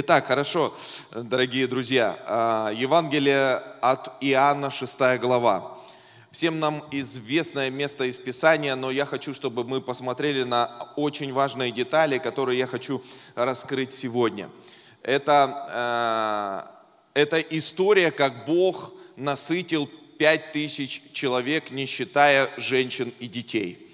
Итак, 0.00 0.28
хорошо, 0.28 0.72
дорогие 1.10 1.66
друзья, 1.66 2.16
а, 2.24 2.70
Евангелие 2.70 3.56
от 3.80 4.12
Иоанна, 4.20 4.70
6 4.70 5.18
глава. 5.18 5.76
Всем 6.30 6.60
нам 6.60 6.84
известное 6.92 7.68
место 7.68 8.04
из 8.04 8.16
Писания, 8.16 8.76
но 8.76 8.92
я 8.92 9.04
хочу, 9.04 9.34
чтобы 9.34 9.64
мы 9.64 9.80
посмотрели 9.80 10.44
на 10.44 10.70
очень 10.94 11.32
важные 11.32 11.72
детали, 11.72 12.18
которые 12.18 12.60
я 12.60 12.68
хочу 12.68 13.02
раскрыть 13.34 13.92
сегодня. 13.92 14.50
Это, 15.02 15.66
а, 15.68 16.70
это 17.14 17.40
история, 17.40 18.12
как 18.12 18.46
Бог 18.46 18.92
насытил 19.16 19.90
пять 20.16 20.52
тысяч 20.52 21.02
человек, 21.12 21.72
не 21.72 21.86
считая 21.86 22.48
женщин 22.56 23.12
и 23.18 23.26
детей. 23.26 23.87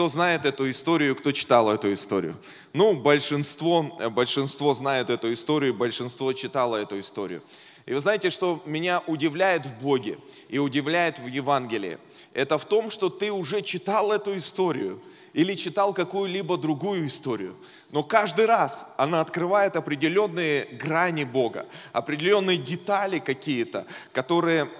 Кто 0.00 0.08
знает 0.08 0.46
эту 0.46 0.70
историю, 0.70 1.14
кто 1.14 1.30
читал 1.30 1.70
эту 1.70 1.92
историю? 1.92 2.34
Ну, 2.72 2.94
большинство, 2.94 3.82
большинство 4.10 4.72
знает 4.72 5.10
эту 5.10 5.30
историю, 5.30 5.74
большинство 5.74 6.32
читало 6.32 6.76
эту 6.76 6.98
историю. 6.98 7.42
И 7.84 7.92
вы 7.92 8.00
знаете, 8.00 8.30
что 8.30 8.62
меня 8.64 9.02
удивляет 9.06 9.66
в 9.66 9.82
Боге 9.82 10.16
и 10.48 10.58
удивляет 10.58 11.18
в 11.18 11.26
Евангелии? 11.26 11.98
Это 12.32 12.56
в 12.56 12.64
том, 12.64 12.90
что 12.90 13.10
ты 13.10 13.30
уже 13.30 13.60
читал 13.60 14.10
эту 14.10 14.38
историю 14.38 15.02
или 15.34 15.54
читал 15.54 15.92
какую-либо 15.92 16.56
другую 16.56 17.06
историю. 17.06 17.54
Но 17.90 18.02
каждый 18.02 18.46
раз 18.46 18.86
она 18.96 19.20
открывает 19.20 19.76
определенные 19.76 20.64
грани 20.64 21.24
Бога, 21.24 21.66
определенные 21.92 22.56
детали 22.56 23.18
какие-то, 23.18 23.84
которые 24.12 24.70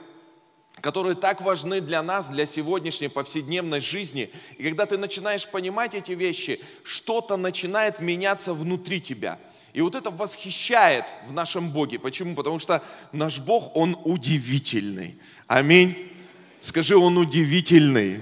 которые 0.81 1.15
так 1.15 1.41
важны 1.41 1.81
для 1.81 2.03
нас, 2.03 2.29
для 2.29 2.47
сегодняшней 2.47 3.09
повседневной 3.09 3.81
жизни. 3.81 4.31
И 4.59 4.65
когда 4.65 4.87
ты 4.87 4.97
начинаешь 4.97 5.47
понимать 5.47 5.95
эти 5.95 6.13
вещи, 6.13 6.61
что-то 6.83 7.37
начинает 7.37 8.01
меняться 8.01 8.55
внутри 8.55 9.01
тебя. 9.01 9.39
И 9.73 9.81
вот 9.83 9.95
это 9.95 10.11
восхищает 10.11 11.05
в 11.29 11.33
нашем 11.33 11.71
Боге. 11.71 11.99
Почему? 11.99 12.35
Потому 12.35 12.59
что 12.59 12.83
наш 13.13 13.39
Бог, 13.39 13.77
Он 13.77 13.97
удивительный. 14.05 15.17
Аминь. 15.47 16.11
Скажи, 16.59 16.97
Он 16.97 17.17
удивительный. 17.19 18.21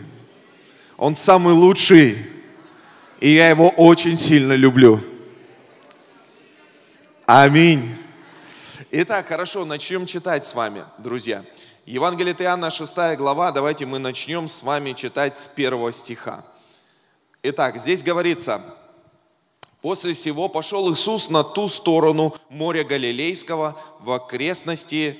Он 0.96 1.16
самый 1.16 1.54
лучший. 1.54 2.18
И 3.20 3.34
я 3.34 3.48
Его 3.48 3.70
очень 3.70 4.18
сильно 4.18 4.52
люблю. 4.52 5.00
Аминь. 7.24 7.96
Итак, 8.90 9.26
хорошо, 9.26 9.64
начнем 9.64 10.06
читать 10.06 10.46
с 10.46 10.54
вами, 10.54 10.84
друзья. 10.98 11.44
Евангелие 11.88 12.34
от 12.34 12.42
Иоанна, 12.42 12.70
6 12.70 13.16
глава, 13.16 13.50
давайте 13.50 13.86
мы 13.86 13.98
начнем 13.98 14.46
с 14.46 14.62
вами 14.62 14.92
читать 14.92 15.38
с 15.38 15.46
первого 15.46 15.90
стиха. 15.90 16.44
Итак, 17.42 17.78
здесь 17.78 18.02
говорится, 18.02 18.60
«После 19.80 20.12
всего 20.12 20.50
пошел 20.50 20.92
Иисус 20.92 21.30
на 21.30 21.42
ту 21.42 21.66
сторону 21.66 22.36
моря 22.50 22.84
Галилейского 22.84 23.80
в 24.00 24.12
окрестности 24.12 25.18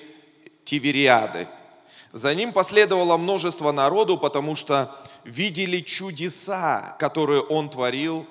Тивериады. 0.67 1.49
За 2.13 2.35
ним 2.35 2.53
последовало 2.53 3.17
множество 3.17 3.73
народу, 3.73 4.19
потому 4.19 4.55
что 4.55 4.95
видели 5.25 5.81
чудеса, 5.81 6.97
которые 6.99 7.41
он 7.41 7.71
творил 7.71 8.27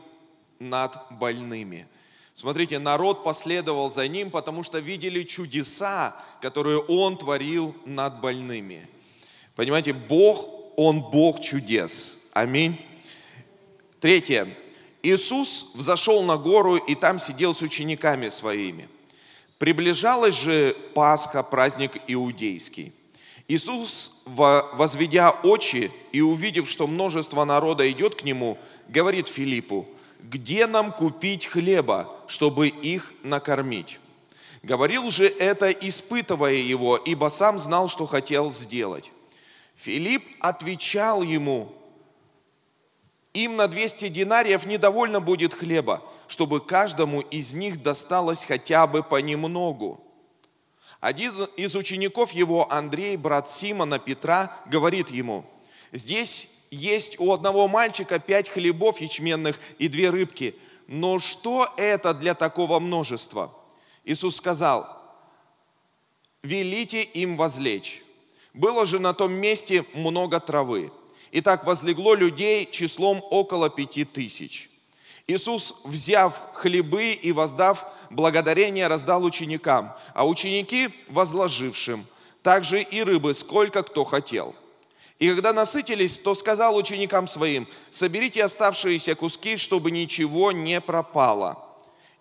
над 0.59 0.95
больными». 1.09 1.88
Смотрите, 2.39 2.77
народ 2.77 3.23
последовал 3.23 3.91
за 3.91 4.07
ним, 4.07 4.30
потому 4.30 4.61
что 4.61 4.77
видели 4.77 5.23
чудеса, 5.23 6.16
которые 6.39 6.77
он 6.77 7.17
творил 7.17 7.75
над 7.83 8.21
больными. 8.21 8.88
Понимаете, 9.55 9.94
Бог, 9.94 10.47
Он 10.75 11.02
Бог 11.02 11.41
чудес. 11.41 12.19
Аминь. 12.33 12.79
Третье. 14.00 14.56
Иисус 15.01 15.72
взошел 15.73 16.22
на 16.22 16.38
гору 16.38 16.75
и 16.75 16.94
там 16.94 17.17
сидел 17.17 17.56
с 17.56 17.63
учениками 17.63 18.29
своими. 18.29 18.88
Приближалась 19.57 20.35
же 20.35 20.75
Пасха, 20.94 21.41
праздник 21.41 21.94
иудейский. 22.07 22.94
Иисус, 23.47 24.12
возведя 24.28 25.31
очи 25.31 25.91
и 26.12 26.22
увидев, 26.22 26.69
что 26.69 26.85
множество 26.85 27.45
народа 27.45 27.91
идет 27.91 28.13
к 28.13 28.23
Нему, 28.23 28.59
говорит 28.89 29.28
Филиппу, 29.28 29.88
где 30.19 30.67
нам 30.67 30.91
купить 30.91 31.45
хлеба, 31.45 32.13
чтобы 32.28 32.67
их 32.67 33.13
накормить? 33.23 34.00
Говорил 34.63 35.11
же 35.11 35.28
это, 35.28 35.72
испытывая 35.72 36.55
его, 36.55 36.97
ибо 36.97 37.29
сам 37.29 37.59
знал, 37.59 37.88
что 37.88 38.05
хотел 38.05 38.53
сделать. 38.53 39.11
Филипп 39.75 40.23
отвечал 40.39 41.22
ему, 41.22 41.72
им 43.33 43.56
на 43.56 43.67
200 43.67 44.09
динариев 44.09 44.66
недовольно 44.66 45.19
будет 45.22 45.53
хлеба, 45.53 46.01
чтобы 46.27 46.59
каждому 46.59 47.22
из 47.22 47.53
них 47.53 47.83
досталось 47.83 48.44
хотя 48.44 48.88
бы 48.88 49.03
понемногу. 49.03 50.03
Один 51.00 51.44
из 51.56 51.75
учеников 51.75 52.31
его, 52.31 52.72
Андрей, 52.72 53.16
брат 53.16 53.50
Симона 53.50 54.00
Петра, 54.00 54.59
говорит 54.66 55.11
ему, 55.11 55.45
здесь 55.91 56.50
есть 56.72 57.19
у 57.19 57.31
одного 57.31 57.67
мальчика 57.67 58.19
пять 58.19 58.50
хлебов 58.50 59.01
ячменных 59.01 59.59
и 59.79 59.88
две 59.88 60.09
рыбки. 60.09 60.55
Но 60.88 61.19
что 61.19 61.73
это 61.78 62.13
для 62.13 62.33
такого 62.33 62.79
множества? 62.79 63.53
Иисус 64.05 64.38
сказал, 64.38 64.88
велите 66.44 67.03
им 67.03 67.35
возлечь. 67.38 68.03
Было 68.53 68.85
же 68.85 69.00
на 69.00 69.13
том 69.13 69.33
месте 69.33 69.85
много 69.94 70.39
травы. 70.39 70.91
И 71.31 71.41
так 71.41 71.66
возлегло 71.66 72.16
людей 72.16 72.69
числом 72.72 73.22
около 73.29 73.69
пяти 73.69 74.06
тысяч. 74.06 74.69
Иисус, 75.27 75.75
взяв 75.83 76.39
хлебы 76.53 77.11
и 77.11 77.33
воздав 77.33 77.85
благодарение, 78.09 78.88
раздал 78.88 79.25
ученикам, 79.25 79.94
а 80.13 80.25
ученики 80.25 80.89
возложившим, 81.09 82.06
также 82.41 82.81
и 82.81 83.03
рыбы, 83.03 83.33
сколько 83.33 83.83
кто 83.83 84.06
хотел– 84.06 84.56
и 85.19 85.29
когда 85.33 85.51
насытились, 85.51 86.19
то 86.19 86.35
сказал 86.35 86.75
ученикам 86.75 87.28
своим, 87.28 87.67
соберите 87.89 88.44
оставшиеся 88.44 89.16
куски, 89.16 89.57
чтобы 89.57 89.89
ничего 89.89 90.51
не 90.51 90.79
пропало. 90.79 91.63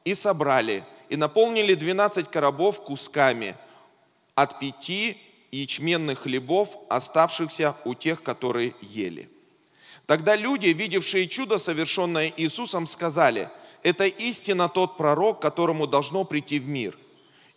И 0.04 0.14
собрали, 0.14 0.84
и 1.10 1.16
наполнили 1.16 1.74
12 1.74 2.30
коробов 2.30 2.82
кусками 2.82 3.54
от 4.34 4.58
пяти 4.58 5.18
ячменных 5.52 6.20
хлебов, 6.20 6.70
оставшихся 6.88 7.76
у 7.84 7.94
тех, 7.94 8.22
которые 8.22 8.74
ели. 8.80 9.28
Тогда 10.06 10.36
люди, 10.36 10.68
видевшие 10.68 11.28
чудо, 11.28 11.58
совершенное 11.58 12.32
Иисусом, 12.36 12.86
сказали, 12.86 13.50
это 13.82 14.06
истинно 14.06 14.68
тот 14.68 14.96
пророк, 14.96 15.40
которому 15.40 15.86
должно 15.86 16.24
прийти 16.24 16.58
в 16.58 16.68
мир. 16.68 16.96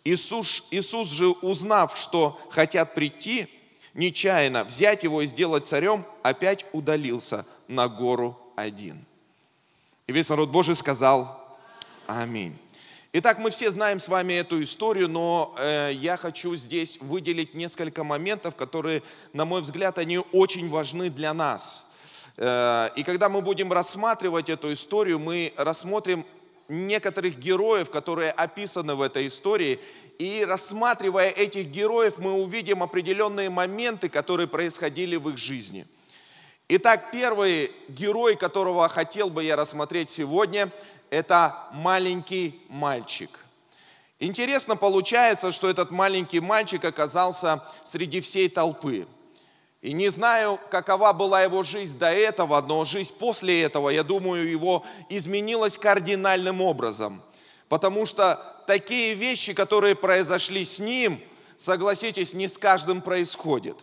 Иисус, 0.04 0.64
Иисус 0.70 1.10
же, 1.10 1.28
узнав, 1.28 1.96
что 1.96 2.38
хотят 2.50 2.94
прийти, 2.94 3.48
нечаянно 3.94 4.64
взять 4.64 5.02
его 5.02 5.22
и 5.22 5.26
сделать 5.26 5.66
царем, 5.66 6.04
опять 6.22 6.66
удалился 6.72 7.46
на 7.68 7.88
гору 7.88 8.38
один. 8.56 9.04
И 10.06 10.12
весь 10.12 10.28
народ 10.28 10.50
Божий 10.50 10.74
сказал 10.74 11.40
Аминь. 12.06 12.58
Итак, 13.12 13.38
мы 13.38 13.50
все 13.50 13.70
знаем 13.70 13.98
с 13.98 14.08
вами 14.08 14.34
эту 14.34 14.62
историю, 14.62 15.08
но 15.08 15.54
э, 15.58 15.90
я 15.94 16.16
хочу 16.16 16.54
здесь 16.56 16.98
выделить 17.00 17.54
несколько 17.54 18.04
моментов, 18.04 18.54
которые, 18.54 19.02
на 19.32 19.44
мой 19.44 19.62
взгляд, 19.62 19.98
они 19.98 20.18
очень 20.18 20.68
важны 20.68 21.10
для 21.10 21.34
нас. 21.34 21.86
Э, 22.36 22.90
и 22.94 23.02
когда 23.02 23.28
мы 23.28 23.42
будем 23.42 23.72
рассматривать 23.72 24.48
эту 24.48 24.72
историю, 24.72 25.18
мы 25.18 25.52
рассмотрим 25.56 26.24
некоторых 26.68 27.38
героев, 27.38 27.90
которые 27.90 28.30
описаны 28.30 28.94
в 28.94 29.02
этой 29.02 29.26
истории, 29.26 29.80
и 30.20 30.44
рассматривая 30.44 31.30
этих 31.30 31.68
героев, 31.68 32.18
мы 32.18 32.34
увидим 32.34 32.82
определенные 32.82 33.48
моменты, 33.48 34.10
которые 34.10 34.46
происходили 34.46 35.16
в 35.16 35.30
их 35.30 35.38
жизни. 35.38 35.86
Итак, 36.68 37.10
первый 37.10 37.72
герой, 37.88 38.36
которого 38.36 38.86
хотел 38.90 39.30
бы 39.30 39.42
я 39.42 39.56
рассмотреть 39.56 40.10
сегодня, 40.10 40.70
это 41.08 41.56
маленький 41.72 42.60
мальчик. 42.68 43.30
Интересно 44.18 44.76
получается, 44.76 45.52
что 45.52 45.70
этот 45.70 45.90
маленький 45.90 46.40
мальчик 46.40 46.84
оказался 46.84 47.64
среди 47.82 48.20
всей 48.20 48.50
толпы. 48.50 49.06
И 49.80 49.94
не 49.94 50.10
знаю, 50.10 50.60
какова 50.70 51.14
была 51.14 51.40
его 51.40 51.62
жизнь 51.62 51.98
до 51.98 52.12
этого, 52.12 52.60
но 52.60 52.84
жизнь 52.84 53.14
после 53.18 53.62
этого, 53.62 53.88
я 53.88 54.02
думаю, 54.02 54.50
его 54.50 54.84
изменилась 55.08 55.78
кардинальным 55.78 56.60
образом. 56.60 57.22
Потому 57.70 58.04
что 58.04 58.59
такие 58.70 59.14
вещи, 59.14 59.52
которые 59.52 59.96
произошли 59.96 60.64
с 60.64 60.78
ним, 60.78 61.20
согласитесь, 61.56 62.34
не 62.34 62.46
с 62.46 62.56
каждым 62.56 63.00
происходит. 63.00 63.78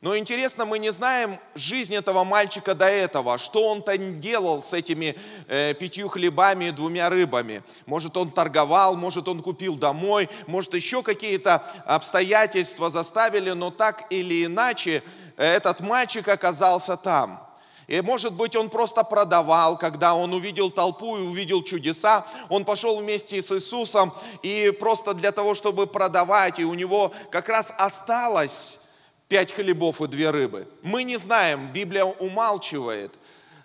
Но 0.00 0.16
интересно, 0.16 0.64
мы 0.64 0.80
не 0.80 0.90
знаем 0.90 1.38
жизнь 1.54 1.94
этого 1.94 2.24
мальчика 2.24 2.74
до 2.74 2.86
этого, 2.86 3.38
что 3.38 3.68
он-то 3.68 3.96
делал 3.96 4.60
с 4.60 4.72
этими 4.72 5.14
э, 5.46 5.72
пятью 5.74 6.08
хлебами 6.08 6.64
и 6.64 6.70
двумя 6.72 7.10
рыбами. 7.10 7.62
Может, 7.86 8.16
он 8.16 8.32
торговал, 8.32 8.96
может, 8.96 9.28
он 9.28 9.40
купил 9.40 9.76
домой, 9.76 10.28
может, 10.48 10.74
еще 10.74 11.04
какие-то 11.04 11.62
обстоятельства 11.86 12.90
заставили, 12.90 13.50
но 13.52 13.70
так 13.70 14.06
или 14.10 14.46
иначе 14.46 15.04
этот 15.36 15.78
мальчик 15.78 16.26
оказался 16.26 16.96
там. 16.96 17.47
И 17.88 18.02
может 18.02 18.34
быть 18.34 18.54
он 18.54 18.68
просто 18.68 19.02
продавал, 19.02 19.78
когда 19.78 20.14
он 20.14 20.34
увидел 20.34 20.70
толпу 20.70 21.16
и 21.16 21.22
увидел 21.22 21.62
чудеса. 21.62 22.26
Он 22.50 22.66
пошел 22.66 22.98
вместе 22.98 23.40
с 23.40 23.50
Иисусом 23.50 24.12
и 24.42 24.70
просто 24.78 25.14
для 25.14 25.32
того, 25.32 25.54
чтобы 25.54 25.86
продавать, 25.86 26.58
и 26.58 26.64
у 26.64 26.74
него 26.74 27.12
как 27.30 27.48
раз 27.48 27.72
осталось 27.78 28.78
пять 29.26 29.52
хлебов 29.52 30.02
и 30.02 30.06
две 30.06 30.30
рыбы. 30.30 30.68
Мы 30.82 31.02
не 31.02 31.16
знаем, 31.16 31.72
Библия 31.72 32.04
умалчивает. 32.04 33.14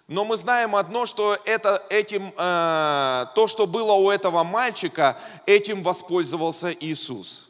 Но 0.08 0.24
мы 0.24 0.38
знаем 0.38 0.76
одно, 0.76 1.06
что 1.06 1.38
это, 1.46 1.84
этим, 1.90 2.34
э, 2.38 3.26
то, 3.36 3.48
что 3.48 3.68
было 3.68 3.94
у 3.94 4.10
этого 4.10 4.44
мальчика, 4.44 5.18
этим 5.46 5.84
воспользовался 5.84 6.72
Иисус. 6.72 7.50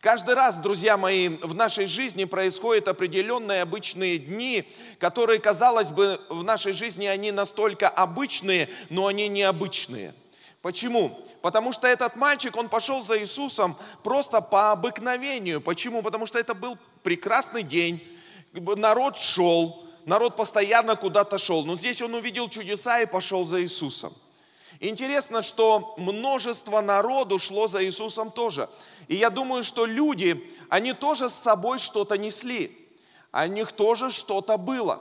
Каждый 0.00 0.34
раз, 0.34 0.56
друзья 0.56 0.96
мои, 0.96 1.28
в 1.28 1.54
нашей 1.54 1.84
жизни 1.84 2.24
происходят 2.24 2.88
определенные 2.88 3.60
обычные 3.60 4.18
дни, 4.18 4.66
которые, 4.98 5.38
казалось 5.38 5.90
бы, 5.90 6.18
в 6.30 6.42
нашей 6.42 6.72
жизни 6.72 7.04
они 7.04 7.32
настолько 7.32 7.86
обычные, 7.86 8.70
но 8.88 9.08
они 9.08 9.28
необычные. 9.28 10.14
Почему? 10.62 11.20
Потому 11.42 11.74
что 11.74 11.86
этот 11.86 12.16
мальчик, 12.16 12.56
он 12.56 12.70
пошел 12.70 13.02
за 13.02 13.20
Иисусом 13.20 13.76
просто 14.02 14.40
по 14.40 14.72
обыкновению. 14.72 15.60
Почему? 15.60 16.02
Потому 16.02 16.24
что 16.24 16.38
это 16.38 16.54
был 16.54 16.78
прекрасный 17.02 17.62
день, 17.62 18.02
народ 18.54 19.18
шел, 19.18 19.84
народ 20.06 20.34
постоянно 20.34 20.96
куда-то 20.96 21.36
шел. 21.36 21.66
Но 21.66 21.76
здесь 21.76 22.00
он 22.00 22.14
увидел 22.14 22.48
чудеса 22.48 23.02
и 23.02 23.06
пошел 23.06 23.44
за 23.44 23.62
Иисусом. 23.62 24.14
Интересно, 24.80 25.42
что 25.42 25.94
множество 25.98 26.80
народу 26.80 27.38
шло 27.38 27.68
за 27.68 27.84
Иисусом 27.84 28.30
тоже. 28.30 28.70
И 29.10 29.16
я 29.16 29.28
думаю, 29.28 29.64
что 29.64 29.86
люди, 29.86 30.48
они 30.68 30.92
тоже 30.92 31.28
с 31.28 31.34
собой 31.34 31.80
что-то 31.80 32.16
несли. 32.16 32.88
О 33.32 33.48
них 33.48 33.72
тоже 33.72 34.12
что-то 34.12 34.56
было. 34.56 35.00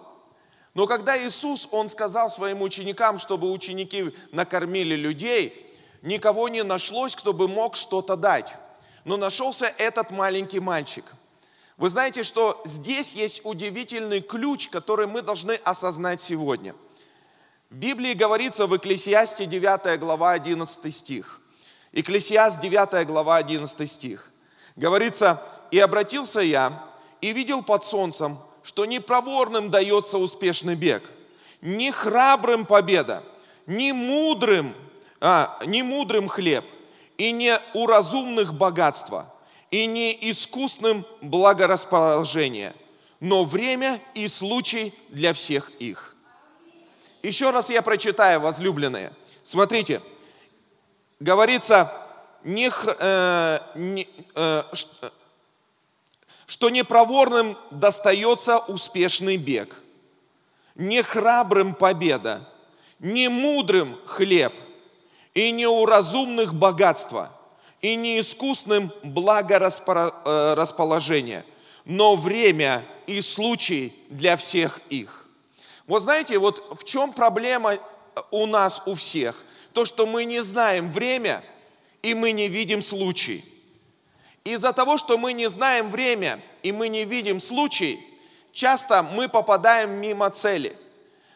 Но 0.74 0.88
когда 0.88 1.16
Иисус, 1.16 1.68
Он 1.70 1.90
сказал 1.90 2.32
своим 2.32 2.64
ученикам, 2.64 3.20
чтобы 3.20 3.52
ученики 3.52 4.12
накормили 4.32 4.96
людей, 4.96 5.72
никого 6.02 6.50
не 6.50 6.64
нашлось, 6.64 7.16
кто 7.16 7.34
бы 7.34 7.48
мог 7.48 7.76
что-то 7.76 8.16
дать. 8.16 8.56
Но 9.06 9.16
нашелся 9.16 9.72
этот 9.78 10.10
маленький 10.10 10.60
мальчик. 10.60 11.06
Вы 11.78 11.92
знаете, 11.92 12.24
что 12.24 12.60
здесь 12.66 13.14
есть 13.14 13.42
удивительный 13.44 14.22
ключ, 14.22 14.70
который 14.70 15.06
мы 15.06 15.22
должны 15.22 15.52
осознать 15.64 16.20
сегодня– 16.20 16.76
в 17.70 17.76
Библии 17.76 18.14
говорится 18.14 18.66
в 18.66 18.76
Экклесиасте 18.76 19.46
9 19.46 20.00
глава 20.00 20.32
11 20.32 20.96
стих. 20.96 21.40
Экклесиаст 21.92 22.60
9 22.60 23.08
глава 23.08 23.38
11 23.38 23.92
стих. 23.92 24.30
Говорится, 24.76 25.42
«И 25.72 25.80
обратился 25.80 26.40
я, 26.40 26.86
и 27.22 27.34
видел 27.34 27.64
под 27.64 27.84
солнцем, 27.84 28.40
что 28.64 28.86
не 28.86 29.00
проворным 29.00 29.72
дается 29.72 30.18
успешный 30.18 30.76
бег, 30.76 31.04
не 31.62 31.92
храбрым 31.92 32.66
победа, 32.66 33.24
не 33.66 33.92
мудрым, 33.92 34.76
а, 35.20 35.60
не 35.66 35.84
мудрым 35.84 36.28
хлеб, 36.28 36.66
и 37.18 37.32
не 37.32 37.60
у 37.74 37.88
разумных 37.88 38.54
богатства, 38.54 39.34
и 39.72 39.86
не 39.86 40.18
искусным 40.32 41.06
благорасположение, 41.22 42.74
но 43.20 43.44
время 43.44 44.00
и 44.14 44.28
случай 44.28 44.94
для 45.10 45.34
всех 45.34 45.72
их». 45.80 46.16
Еще 47.24 47.50
раз 47.50 47.70
я 47.70 47.82
прочитаю, 47.82 48.40
возлюбленные. 48.40 49.12
Смотрите, 49.44 50.02
говорится, 51.20 51.92
не, 52.44 52.72
э, 52.72 53.60
не, 53.76 54.08
э, 54.36 54.64
что 56.48 56.70
непроворным 56.70 57.58
достается 57.72 58.58
успешный 58.58 59.38
бег, 59.38 59.82
не 60.76 61.02
храбрым 61.04 61.76
победа, 61.76 62.50
не 63.00 63.30
мудрым 63.30 63.98
хлеб, 64.06 64.54
и 65.34 65.52
не 65.52 65.68
у 65.68 65.86
разумных 65.86 66.54
богатства, 66.54 67.32
и 67.82 67.96
не 67.96 68.20
искусным 68.20 68.92
благорасположение, 69.04 71.46
но 71.86 72.16
время 72.16 72.84
и 73.08 73.22
случай 73.22 73.96
для 74.10 74.36
всех 74.38 74.82
их. 74.90 75.26
Вот 75.88 76.04
знаете, 76.04 76.38
вот 76.40 76.78
в 76.80 76.84
чем 76.84 77.14
проблема 77.14 77.78
у 78.32 78.46
нас, 78.46 78.84
у 78.86 78.96
всех? 78.96 79.46
То, 79.80 79.86
что 79.86 80.06
мы 80.06 80.26
не 80.26 80.44
знаем 80.44 80.92
время, 80.92 81.42
и 82.02 82.14
мы 82.14 82.34
не 82.34 82.50
видим 82.50 82.82
случай. 82.82 83.46
Из-за 84.44 84.74
того, 84.74 84.98
что 84.98 85.18
мы 85.18 85.32
не 85.32 85.50
знаем 85.50 85.90
время, 85.90 86.42
и 86.64 86.74
мы 86.74 86.90
не 86.90 87.06
видим 87.06 87.40
случай, 87.40 87.98
часто 88.52 89.04
мы 89.04 89.30
попадаем 89.30 89.92
мимо 89.92 90.30
цели. 90.32 90.76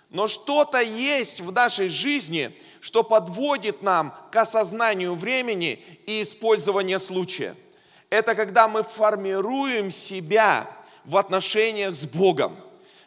Но 0.10 0.28
что-то 0.28 0.82
есть 0.82 1.40
в 1.40 1.54
нашей 1.54 1.88
жизни, 1.88 2.54
что 2.82 3.02
подводит 3.02 3.82
нам 3.82 4.14
к 4.30 4.36
осознанию 4.36 5.14
времени 5.14 5.82
и 6.06 6.22
использованию 6.22 7.00
случая. 7.00 7.56
Это 8.10 8.36
когда 8.36 8.68
мы 8.68 8.84
формируем 8.84 9.90
себя 9.90 10.70
в 11.06 11.16
отношениях 11.16 11.96
с 11.96 12.06
Богом. 12.06 12.58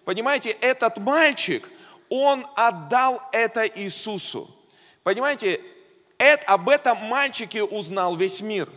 Понимаете, 0.06 0.56
этот 0.62 0.96
мальчик, 0.96 1.68
он 2.08 2.46
отдал 2.54 3.20
это 3.32 3.66
Иисусу. 3.66 4.55
Понимаете, 5.06 5.60
это, 6.18 6.44
об 6.46 6.68
этом 6.68 6.98
мальчике 6.98 7.62
узнал 7.62 8.16
весь 8.16 8.40
мир. 8.40 8.68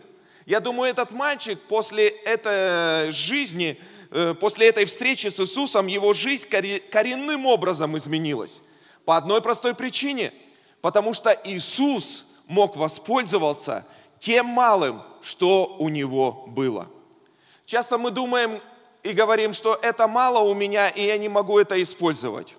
Я 0.46 0.60
думаю, 0.60 0.92
этот 0.92 1.10
мальчик 1.10 1.60
после 1.68 2.08
этой 2.08 3.12
жизни, 3.12 3.82
э, 4.12 4.36
после 4.40 4.68
этой 4.68 4.86
встречи 4.86 5.26
с 5.26 5.40
Иисусом, 5.40 5.88
его 5.88 6.14
жизнь 6.14 6.48
коренным 6.48 7.48
образом 7.48 7.98
изменилась. 7.98 8.62
По 9.06 9.18
одной 9.18 9.42
простой 9.42 9.74
причине. 9.74 10.32
Потому 10.82 11.16
что 11.16 11.32
Иисус 11.46 12.28
мог 12.46 12.78
воспользоваться 12.78 13.84
тем 14.20 14.46
малым, 14.46 15.02
что 15.24 15.78
у 15.80 15.90
него 15.90 16.44
было. 16.46 16.90
Часто 17.66 17.98
мы 17.98 18.12
думаем, 18.12 18.62
и 19.02 19.14
говорим, 19.14 19.52
что 19.52 19.80
это 19.82 20.08
мало 20.08 20.48
у 20.48 20.54
меня, 20.54 20.90
и 20.90 21.08
я 21.08 21.18
не 21.18 21.28
могу 21.28 21.58
это 21.58 21.82
использовать. 21.82 22.54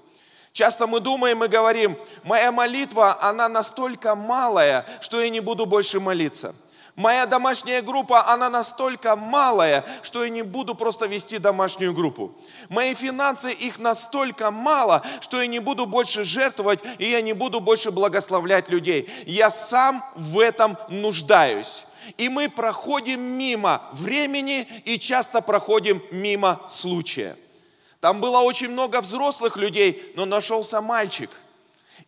Часто 0.52 0.87
мы 0.87 1.00
думаем 1.00 1.44
и 1.44 1.49
говорим, 1.49 1.97
моя 2.25 2.50
молитва, 2.50 3.23
она 3.23 3.49
настолько 3.49 4.14
малая, 4.14 4.85
что 5.00 5.20
я 5.20 5.29
не 5.29 5.41
буду 5.41 5.64
больше 5.67 6.00
молиться. 6.00 6.55
Моя 6.97 7.25
домашняя 7.25 7.82
группа, 7.82 8.26
она 8.26 8.50
настолько 8.50 9.17
малая, 9.17 9.85
что 10.02 10.24
я 10.24 10.29
не 10.29 10.43
буду 10.43 10.74
просто 10.74 11.06
вести 11.06 11.39
домашнюю 11.39 11.94
группу. 11.94 12.36
Мои 12.69 12.94
финансы, 12.94 13.53
их 13.53 13.79
настолько 13.79 14.51
мало, 14.51 15.03
что 15.20 15.41
я 15.41 15.46
не 15.46 15.60
буду 15.60 15.86
больше 15.86 16.24
жертвовать, 16.24 16.81
и 16.98 17.08
я 17.08 17.22
не 17.22 17.32
буду 17.32 17.60
больше 17.60 17.91
благословлять 17.91 18.69
людей. 18.69 19.08
Я 19.27 19.51
сам 19.51 20.05
в 20.15 20.39
этом 20.39 20.77
нуждаюсь 20.89 21.86
и 22.17 22.29
мы 22.29 22.48
проходим 22.48 23.20
мимо 23.20 23.82
времени 23.93 24.67
и 24.84 24.98
часто 24.98 25.41
проходим 25.41 26.03
мимо 26.10 26.60
случая. 26.69 27.36
Там 28.00 28.20
было 28.20 28.38
очень 28.38 28.69
много 28.69 29.00
взрослых 29.02 29.56
людей, 29.56 30.12
но 30.16 30.24
нашелся 30.24 30.80
мальчик. 30.80 31.30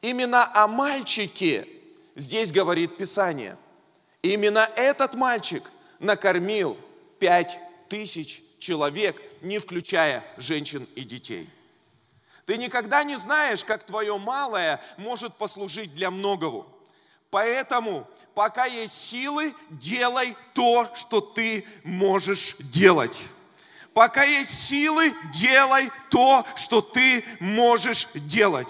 Именно 0.00 0.50
о 0.54 0.66
мальчике 0.66 1.68
здесь 2.14 2.50
говорит 2.50 2.96
Писание. 2.96 3.58
Именно 4.22 4.70
этот 4.76 5.14
мальчик 5.14 5.70
накормил 5.98 6.78
пять 7.18 7.58
тысяч 7.88 8.42
человек, 8.58 9.20
не 9.42 9.58
включая 9.58 10.24
женщин 10.38 10.88
и 10.94 11.02
детей. 11.02 11.48
Ты 12.46 12.56
никогда 12.56 13.04
не 13.04 13.16
знаешь, 13.16 13.64
как 13.64 13.84
твое 13.84 14.16
малое 14.18 14.80
может 14.96 15.34
послужить 15.34 15.94
для 15.94 16.10
многого. 16.10 16.66
Поэтому 17.30 18.08
пока 18.34 18.64
есть 18.64 18.94
силы, 18.94 19.54
делай 19.70 20.36
то, 20.54 20.90
что 20.94 21.20
ты 21.20 21.66
можешь 21.84 22.56
делать. 22.58 23.18
Пока 23.94 24.24
есть 24.24 24.58
силы, 24.68 25.12
делай 25.34 25.90
то, 26.10 26.46
что 26.56 26.80
ты 26.80 27.24
можешь 27.40 28.08
делать. 28.14 28.68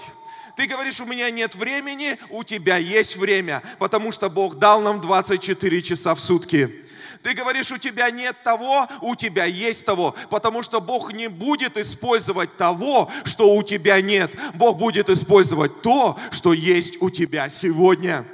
Ты 0.57 0.67
говоришь, 0.67 1.01
у 1.01 1.07
меня 1.07 1.31
нет 1.31 1.55
времени, 1.55 2.19
у 2.29 2.45
тебя 2.45 2.77
есть 2.77 3.17
время, 3.17 3.63
потому 3.79 4.13
что 4.13 4.29
Бог 4.29 4.57
дал 4.57 4.81
нам 4.81 5.01
24 5.01 5.83
часа 5.83 6.15
в 6.15 6.21
сутки. 6.21 6.85
Ты 7.23 7.35
говоришь, 7.35 7.71
у 7.71 7.79
тебя 7.79 8.11
нет 8.11 8.37
того, 8.43 8.89
у 9.01 9.15
тебя 9.15 9.45
есть 9.45 9.87
того, 9.87 10.15
потому 10.29 10.63
что 10.65 10.81
Бог 10.81 11.13
не 11.13 11.29
будет 11.29 11.77
использовать 11.77 12.57
того, 12.57 13.11
что 13.25 13.55
у 13.55 13.63
тебя 13.63 14.01
нет. 14.01 14.33
Бог 14.55 14.77
будет 14.77 15.09
использовать 15.09 15.83
то, 15.83 16.19
что 16.33 16.53
есть 16.53 17.01
у 17.01 17.11
тебя 17.11 17.49
сегодня. 17.49 18.27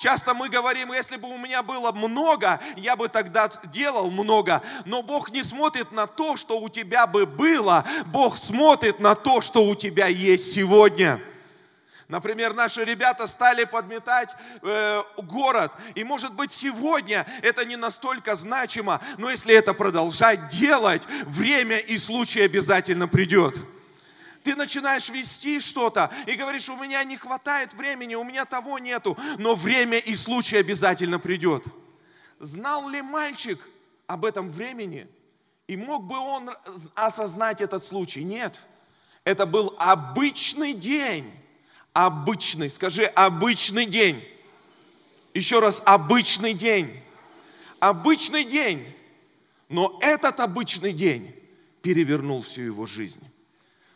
Часто 0.00 0.32
мы 0.32 0.48
говорим, 0.48 0.94
если 0.94 1.18
бы 1.18 1.28
у 1.28 1.36
меня 1.36 1.62
было 1.62 1.92
много, 1.92 2.58
я 2.78 2.96
бы 2.96 3.08
тогда 3.08 3.50
делал 3.64 4.10
много. 4.10 4.62
Но 4.86 5.02
Бог 5.02 5.30
не 5.30 5.42
смотрит 5.42 5.92
на 5.92 6.06
то, 6.06 6.38
что 6.38 6.58
у 6.58 6.70
тебя 6.70 7.06
бы 7.06 7.26
было. 7.26 7.84
Бог 8.06 8.38
смотрит 8.38 8.98
на 8.98 9.14
то, 9.14 9.42
что 9.42 9.62
у 9.66 9.74
тебя 9.74 10.06
есть 10.06 10.54
сегодня. 10.54 11.20
Например, 12.08 12.54
наши 12.54 12.82
ребята 12.82 13.28
стали 13.28 13.64
подметать 13.64 14.30
э, 14.62 15.02
город. 15.18 15.70
И 15.94 16.02
может 16.02 16.32
быть 16.32 16.50
сегодня 16.50 17.26
это 17.42 17.66
не 17.66 17.76
настолько 17.76 18.36
значимо, 18.36 19.02
но 19.18 19.28
если 19.28 19.54
это 19.54 19.74
продолжать 19.74 20.48
делать, 20.48 21.02
время 21.26 21.76
и 21.76 21.98
случай 21.98 22.40
обязательно 22.40 23.06
придет. 23.06 23.54
Ты 24.42 24.56
начинаешь 24.56 25.08
вести 25.10 25.60
что-то 25.60 26.10
и 26.26 26.34
говоришь, 26.34 26.68
у 26.68 26.76
меня 26.76 27.04
не 27.04 27.16
хватает 27.16 27.74
времени, 27.74 28.14
у 28.14 28.24
меня 28.24 28.44
того 28.44 28.78
нету, 28.78 29.16
но 29.38 29.54
время 29.54 29.98
и 29.98 30.16
случай 30.16 30.56
обязательно 30.56 31.18
придет. 31.18 31.64
Знал 32.38 32.88
ли 32.88 33.02
мальчик 33.02 33.60
об 34.06 34.24
этом 34.24 34.50
времени? 34.50 35.06
И 35.66 35.76
мог 35.76 36.04
бы 36.04 36.16
он 36.16 36.50
осознать 36.94 37.60
этот 37.60 37.84
случай? 37.84 38.24
Нет. 38.24 38.60
Это 39.24 39.44
был 39.46 39.76
обычный 39.78 40.72
день. 40.72 41.30
Обычный, 41.92 42.70
скажи, 42.70 43.04
обычный 43.04 43.84
день. 43.84 44.26
Еще 45.34 45.60
раз, 45.60 45.82
обычный 45.84 46.54
день. 46.54 47.02
Обычный 47.78 48.44
день. 48.44 48.96
Но 49.68 49.98
этот 50.00 50.40
обычный 50.40 50.92
день 50.92 51.34
перевернул 51.82 52.42
всю 52.42 52.62
его 52.62 52.86
жизнь. 52.86 53.22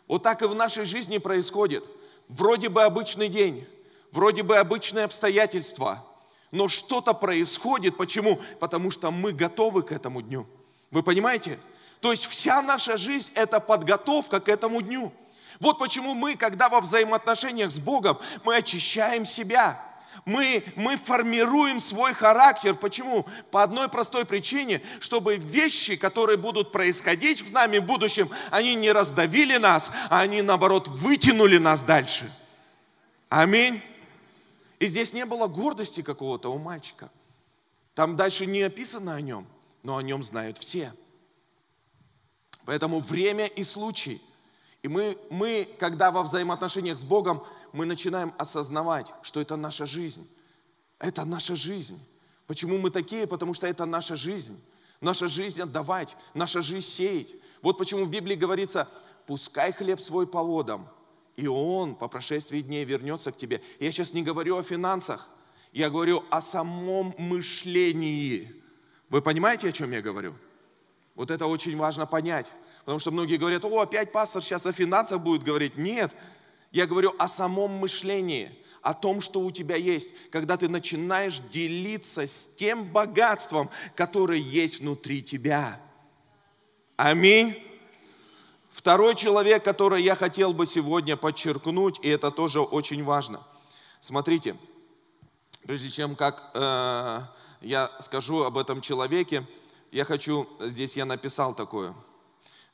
Вот 0.07 0.23
так 0.23 0.41
и 0.41 0.45
в 0.45 0.55
нашей 0.55 0.85
жизни 0.85 1.17
происходит. 1.17 1.89
Вроде 2.27 2.69
бы 2.69 2.83
обычный 2.83 3.27
день, 3.27 3.67
вроде 4.11 4.43
бы 4.43 4.57
обычные 4.57 5.05
обстоятельства, 5.05 6.03
но 6.51 6.67
что-то 6.67 7.13
происходит. 7.13 7.97
Почему? 7.97 8.39
Потому 8.59 8.91
что 8.91 9.11
мы 9.11 9.31
готовы 9.31 9.83
к 9.83 9.91
этому 9.91 10.21
дню. 10.21 10.47
Вы 10.91 11.03
понимаете? 11.03 11.59
То 12.01 12.11
есть 12.11 12.25
вся 12.25 12.61
наша 12.61 12.97
жизнь– 12.97 13.31
это 13.35 13.59
подготовка 13.59 14.39
к 14.39 14.49
этому 14.49 14.81
дню. 14.81 15.11
Вот 15.59 15.79
почему 15.79 16.13
мы, 16.13 16.35
когда 16.35 16.69
во 16.69 16.81
взаимоотношениях 16.81 17.71
с 17.71 17.79
Богом, 17.79 18.19
мы 18.43 18.57
очищаем 18.57 19.25
себя– 19.25 19.81
мы, 20.25 20.63
мы 20.75 20.97
формируем 20.97 21.79
свой 21.79 22.13
характер. 22.13 22.73
Почему? 22.73 23.27
По 23.51 23.61
одной 23.61 23.89
простой 23.89 24.25
причине, 24.25 24.81
чтобы 24.99 25.37
вещи, 25.37 25.95
которые 25.95 26.37
будут 26.37 26.71
происходить 26.71 27.41
в 27.41 27.51
нами 27.51 27.77
в 27.77 27.85
будущем, 27.85 28.29
они 28.49 28.73
не 28.73 28.91
раздавили 28.91 29.57
нас, 29.57 29.91
а 30.09 30.21
они, 30.21 30.41
наоборот, 30.41 30.87
вытянули 30.87 31.57
нас 31.57 31.83
дальше. 31.83 32.31
Аминь. 33.29 33.81
И 34.79 34.87
здесь 34.87 35.13
не 35.13 35.25
было 35.25 35.45
гордости 35.47 36.01
какого-то 36.01 36.51
у 36.51 36.57
мальчика. 36.57 37.11
Там 37.93 38.15
дальше 38.15 38.47
не 38.47 38.63
описано 38.63 39.13
о 39.13 39.21
нем, 39.21 39.47
но 39.83 39.97
о 39.97 40.01
нем 40.01 40.23
знают 40.23 40.57
все. 40.57 40.91
Поэтому 42.65 42.99
время 42.99 43.45
и 43.45 43.63
случай. 43.63 44.21
И 44.81 44.87
мы, 44.87 45.17
мы, 45.29 45.69
когда 45.79 46.11
во 46.11 46.23
взаимоотношениях 46.23 46.97
с 46.97 47.03
Богом, 47.03 47.43
мы 47.75 47.85
начинаем 47.85 48.33
осознавать, 48.37 49.11
что 49.21 49.41
это 49.41 49.57
наша 49.57 49.85
жизнь. 49.85 50.27
Это 50.97 51.25
наша 51.25 51.55
жизнь. 51.55 51.99
Почему 52.47 52.77
мы 52.77 52.89
такие? 52.89 53.27
Потому 53.27 53.53
что 53.53 53.67
это 53.67 53.85
наша 53.85 54.15
жизнь. 54.15 54.57
Наша 55.01 55.27
жизнь 55.27 55.61
отдавать, 55.61 56.15
наша 56.33 56.61
жизнь 56.61 56.87
сеять. 56.87 57.35
Вот 57.61 57.77
почему 57.77 58.05
в 58.05 58.09
Библии 58.09 58.35
говорится, 58.35 58.87
пускай 59.27 59.73
хлеб 59.73 59.99
свой 59.99 60.25
по 60.25 60.41
водам, 60.41 60.87
и 61.35 61.47
он 61.47 61.95
по 61.95 62.07
прошествии 62.07 62.61
дней 62.61 62.85
вернется 62.85 63.33
к 63.33 63.37
тебе. 63.37 63.61
Я 63.81 63.91
сейчас 63.91 64.13
не 64.13 64.23
говорю 64.23 64.57
о 64.57 64.63
финансах, 64.63 65.27
я 65.73 65.89
говорю 65.89 66.23
о 66.29 66.41
самом 66.41 67.13
мышлении. 67.17 68.63
Вы 69.09 69.21
понимаете, 69.21 69.67
о 69.67 69.73
чем 69.73 69.91
я 69.91 70.01
говорю? 70.01 70.33
Вот 71.13 71.29
это 71.29 71.45
очень 71.45 71.75
важно 71.75 72.05
понять. 72.05 72.49
Потому 72.79 72.99
что 72.99 73.11
многие 73.11 73.35
говорят, 73.35 73.65
о, 73.65 73.79
опять 73.81 74.13
пастор 74.13 74.41
сейчас 74.41 74.65
о 74.65 74.71
финансах 74.71 75.19
будет 75.19 75.43
говорить. 75.43 75.77
Нет, 75.77 76.13
я 76.75 76.87
говорю 76.87 77.15
о 77.17 77.29
самом 77.29 77.71
мышлении, 77.71 78.51
о 78.81 78.93
том, 78.93 79.21
что 79.21 79.39
у 79.39 79.49
тебя 79.49 79.77
есть, 79.77 80.13
когда 80.29 80.57
ты 80.57 80.67
начинаешь 80.67 81.39
делиться 81.39 82.27
с 82.27 82.49
тем 82.57 82.83
богатством, 82.83 83.69
которое 83.95 84.39
есть 84.39 84.81
внутри 84.81 85.23
тебя. 85.23 85.79
Аминь. 86.97 87.63
Второй 88.73 89.15
человек, 89.15 89.63
который 89.63 90.03
я 90.03 90.17
хотел 90.17 90.51
бы 90.51 90.65
сегодня 90.65 91.15
подчеркнуть, 91.15 91.97
и 92.03 92.09
это 92.09 92.29
тоже 92.29 92.59
очень 92.59 93.05
важно. 93.05 93.41
Смотрите, 94.01 94.57
прежде 95.63 95.89
чем 95.89 96.17
как 96.17 96.51
э, 96.55 97.21
я 97.61 97.89
скажу 98.01 98.43
об 98.43 98.57
этом 98.57 98.81
человеке, 98.81 99.47
я 99.93 100.03
хочу, 100.03 100.45
здесь 100.59 100.97
я 100.97 101.05
написал 101.05 101.55
такое, 101.55 101.95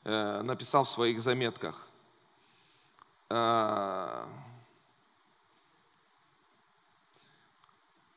э, 0.02 0.42
написал 0.42 0.82
в 0.82 0.90
своих 0.90 1.20
заметках. 1.20 1.91
Э, 3.34 4.26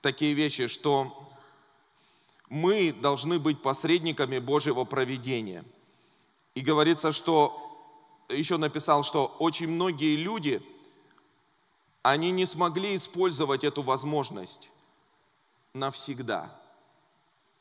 такие 0.02 0.34
вещи, 0.34 0.68
что 0.68 1.32
мы 2.50 2.92
должны 2.92 3.40
быть 3.40 3.62
посредниками 3.62 4.40
Божьего 4.40 4.84
проведения. 4.84 5.64
И 6.54 6.60
говорится, 6.60 7.14
что, 7.14 8.26
еще 8.28 8.58
написал, 8.58 9.06
что 9.06 9.28
очень 9.40 9.70
многие 9.70 10.18
люди, 10.18 10.62
они 12.02 12.32
не 12.32 12.46
смогли 12.46 12.98
использовать 12.98 13.64
эту 13.64 13.84
возможность 13.84 14.70
навсегда. 15.74 16.54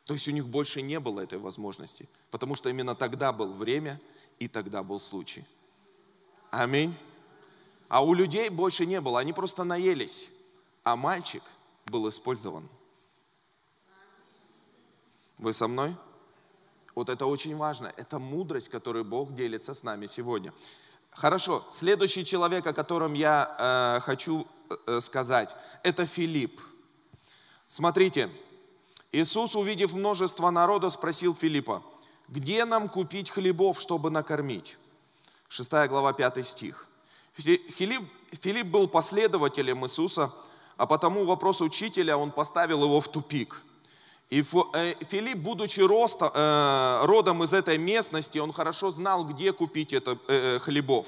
То 0.06 0.14
есть 0.14 0.26
у 0.26 0.32
них 0.32 0.48
больше 0.48 0.82
не 0.82 0.98
было 0.98 1.20
этой 1.20 1.38
возможности, 1.38 2.08
потому 2.32 2.56
что 2.56 2.68
именно 2.68 2.96
тогда 2.96 3.32
был 3.32 3.52
время 3.54 4.00
и 4.40 4.48
тогда 4.48 4.82
был 4.82 4.98
случай. 4.98 5.44
Аминь. 6.50 6.96
А 7.88 8.04
у 8.04 8.14
людей 8.14 8.48
больше 8.48 8.86
не 8.86 9.00
было, 9.00 9.20
они 9.20 9.32
просто 9.32 9.64
наелись. 9.64 10.28
А 10.82 10.96
мальчик 10.96 11.42
был 11.86 12.08
использован. 12.08 12.68
Вы 15.38 15.52
со 15.52 15.68
мной? 15.68 15.96
Вот 16.94 17.08
это 17.08 17.26
очень 17.26 17.56
важно. 17.56 17.92
Это 17.96 18.18
мудрость, 18.18 18.68
которую 18.68 19.04
Бог 19.04 19.34
делится 19.34 19.74
с 19.74 19.82
нами 19.82 20.06
сегодня. 20.06 20.52
Хорошо, 21.10 21.64
следующий 21.70 22.24
человек, 22.24 22.66
о 22.66 22.72
котором 22.72 23.14
я 23.14 23.56
э, 23.58 24.00
хочу 24.00 24.46
э, 24.86 25.00
сказать, 25.00 25.54
это 25.82 26.06
Филипп. 26.06 26.60
Смотрите, 27.68 28.30
Иисус, 29.12 29.54
увидев 29.54 29.92
множество 29.92 30.50
народа, 30.50 30.90
спросил 30.90 31.34
Филиппа, 31.34 31.82
где 32.28 32.64
нам 32.64 32.88
купить 32.88 33.30
хлебов, 33.30 33.80
чтобы 33.80 34.10
накормить? 34.10 34.76
6 35.48 35.70
глава, 35.88 36.12
5 36.12 36.44
стих. 36.46 36.88
Филипп, 37.36 38.08
Филипп 38.32 38.66
был 38.66 38.88
последователем 38.88 39.84
Иисуса, 39.84 40.32
а 40.76 40.86
потому 40.86 41.24
вопрос 41.24 41.60
учителя 41.60 42.16
он 42.16 42.30
поставил 42.30 42.84
его 42.84 43.00
в 43.00 43.08
тупик. 43.08 43.62
И 44.30 44.44
э, 44.74 44.94
Филипп, 45.08 45.38
будучи 45.38 45.80
роста, 45.80 46.30
э, 46.34 47.06
родом 47.06 47.44
из 47.44 47.52
этой 47.52 47.78
местности, 47.78 48.38
он 48.38 48.52
хорошо 48.52 48.90
знал, 48.90 49.24
где 49.24 49.52
купить 49.52 49.92
это 49.92 50.18
э, 50.28 50.58
хлебов. 50.60 51.06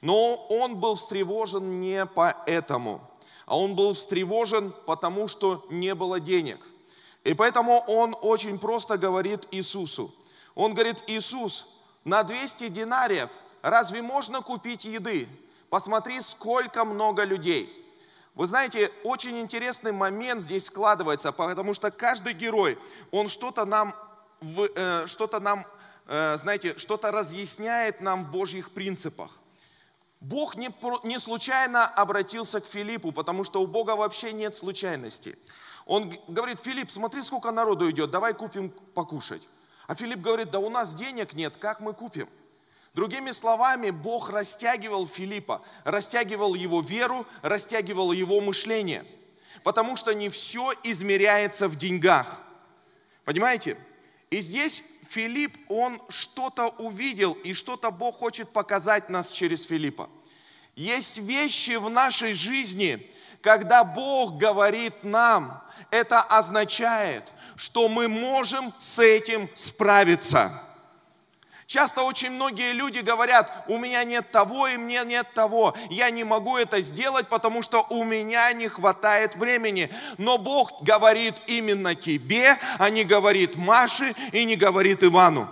Но 0.00 0.34
он 0.48 0.76
был 0.76 0.96
встревожен 0.96 1.80
не 1.80 2.06
поэтому, 2.06 3.00
а 3.46 3.56
он 3.56 3.74
был 3.74 3.94
встревожен, 3.94 4.72
потому 4.86 5.28
что 5.28 5.64
не 5.70 5.94
было 5.94 6.20
денег. 6.20 6.66
И 7.24 7.34
поэтому 7.34 7.78
он 7.86 8.16
очень 8.20 8.58
просто 8.58 8.98
говорит 8.98 9.46
Иисусу. 9.52 10.12
Он 10.54 10.74
говорит, 10.74 11.04
Иисус, 11.06 11.66
на 12.04 12.24
200 12.24 12.68
динариев 12.68 13.30
разве 13.62 14.02
можно 14.02 14.42
купить 14.42 14.84
еды? 14.84 15.28
Посмотри, 15.72 16.20
сколько 16.20 16.84
много 16.84 17.24
людей. 17.24 17.66
Вы 18.34 18.46
знаете, 18.46 18.92
очень 19.04 19.40
интересный 19.40 19.90
момент 19.90 20.42
здесь 20.42 20.66
складывается, 20.66 21.32
потому 21.32 21.72
что 21.72 21.90
каждый 21.90 22.34
герой, 22.34 22.78
он 23.10 23.28
что-то 23.28 23.64
нам, 23.64 23.94
э, 24.42 25.06
что-то 25.06 25.40
нам, 25.40 25.64
э, 26.08 26.36
знаете, 26.36 26.76
что-то 26.76 27.10
разъясняет 27.10 28.02
нам 28.02 28.26
в 28.26 28.30
Божьих 28.30 28.72
принципах. 28.72 29.30
Бог 30.20 30.56
не, 30.56 30.70
не 31.04 31.18
случайно 31.18 31.86
обратился 31.86 32.60
к 32.60 32.66
Филиппу, 32.66 33.10
потому 33.10 33.42
что 33.42 33.62
у 33.62 33.66
Бога 33.66 33.96
вообще 33.96 34.34
нет 34.34 34.54
случайности. 34.54 35.38
Он 35.86 36.12
говорит, 36.28 36.60
Филипп, 36.60 36.90
смотри, 36.90 37.22
сколько 37.22 37.50
народу 37.50 37.90
идет, 37.90 38.10
давай 38.10 38.34
купим 38.34 38.68
покушать. 38.68 39.48
А 39.86 39.94
Филипп 39.94 40.20
говорит, 40.20 40.50
да 40.50 40.58
у 40.58 40.68
нас 40.68 40.92
денег 40.92 41.32
нет, 41.32 41.56
как 41.56 41.80
мы 41.80 41.94
купим? 41.94 42.28
Другими 42.94 43.30
словами, 43.30 43.90
Бог 43.90 44.28
растягивал 44.28 45.06
Филиппа, 45.06 45.62
растягивал 45.84 46.54
его 46.54 46.82
веру, 46.82 47.26
растягивал 47.40 48.12
его 48.12 48.40
мышление. 48.40 49.04
Потому 49.64 49.96
что 49.96 50.12
не 50.12 50.28
все 50.28 50.74
измеряется 50.82 51.68
в 51.68 51.76
деньгах. 51.76 52.42
Понимаете? 53.24 53.78
И 54.30 54.40
здесь 54.40 54.84
Филипп, 55.08 55.56
он 55.70 56.02
что-то 56.08 56.68
увидел, 56.68 57.32
и 57.32 57.54
что-то 57.54 57.90
Бог 57.90 58.18
хочет 58.18 58.50
показать 58.50 59.08
нас 59.08 59.30
через 59.30 59.64
Филиппа. 59.64 60.10
Есть 60.74 61.18
вещи 61.18 61.76
в 61.76 61.88
нашей 61.88 62.34
жизни, 62.34 63.10
когда 63.40 63.84
Бог 63.84 64.36
говорит 64.36 65.04
нам, 65.04 65.62
это 65.90 66.20
означает, 66.22 67.24
что 67.56 67.88
мы 67.88 68.08
можем 68.08 68.72
с 68.78 68.98
этим 68.98 69.50
справиться. 69.54 70.62
Часто 71.72 72.02
очень 72.02 72.32
многие 72.32 72.72
люди 72.72 72.98
говорят, 72.98 73.64
у 73.66 73.78
меня 73.78 74.04
нет 74.04 74.30
того 74.30 74.68
и 74.68 74.76
мне 74.76 75.02
нет 75.06 75.32
того. 75.32 75.74
Я 75.88 76.10
не 76.10 76.22
могу 76.22 76.58
это 76.58 76.82
сделать, 76.82 77.28
потому 77.28 77.62
что 77.62 77.86
у 77.88 78.04
меня 78.04 78.52
не 78.52 78.68
хватает 78.68 79.36
времени. 79.36 79.88
Но 80.18 80.36
Бог 80.36 80.82
говорит 80.82 81.34
именно 81.46 81.94
тебе, 81.94 82.58
а 82.78 82.90
не 82.90 83.04
говорит 83.04 83.56
Маше 83.56 84.14
и 84.32 84.44
не 84.44 84.54
говорит 84.54 85.02
Ивану. 85.02 85.48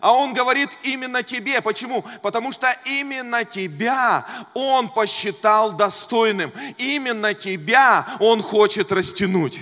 А 0.00 0.12
Он 0.12 0.34
говорит 0.34 0.70
именно 0.82 1.22
тебе. 1.22 1.60
Почему? 1.60 2.04
Потому 2.20 2.50
что 2.50 2.76
именно 2.84 3.44
тебя 3.44 4.26
Он 4.54 4.88
посчитал 4.88 5.70
достойным. 5.70 6.52
Именно 6.78 7.32
тебя 7.32 8.08
Он 8.18 8.42
хочет 8.42 8.90
растянуть. 8.90 9.60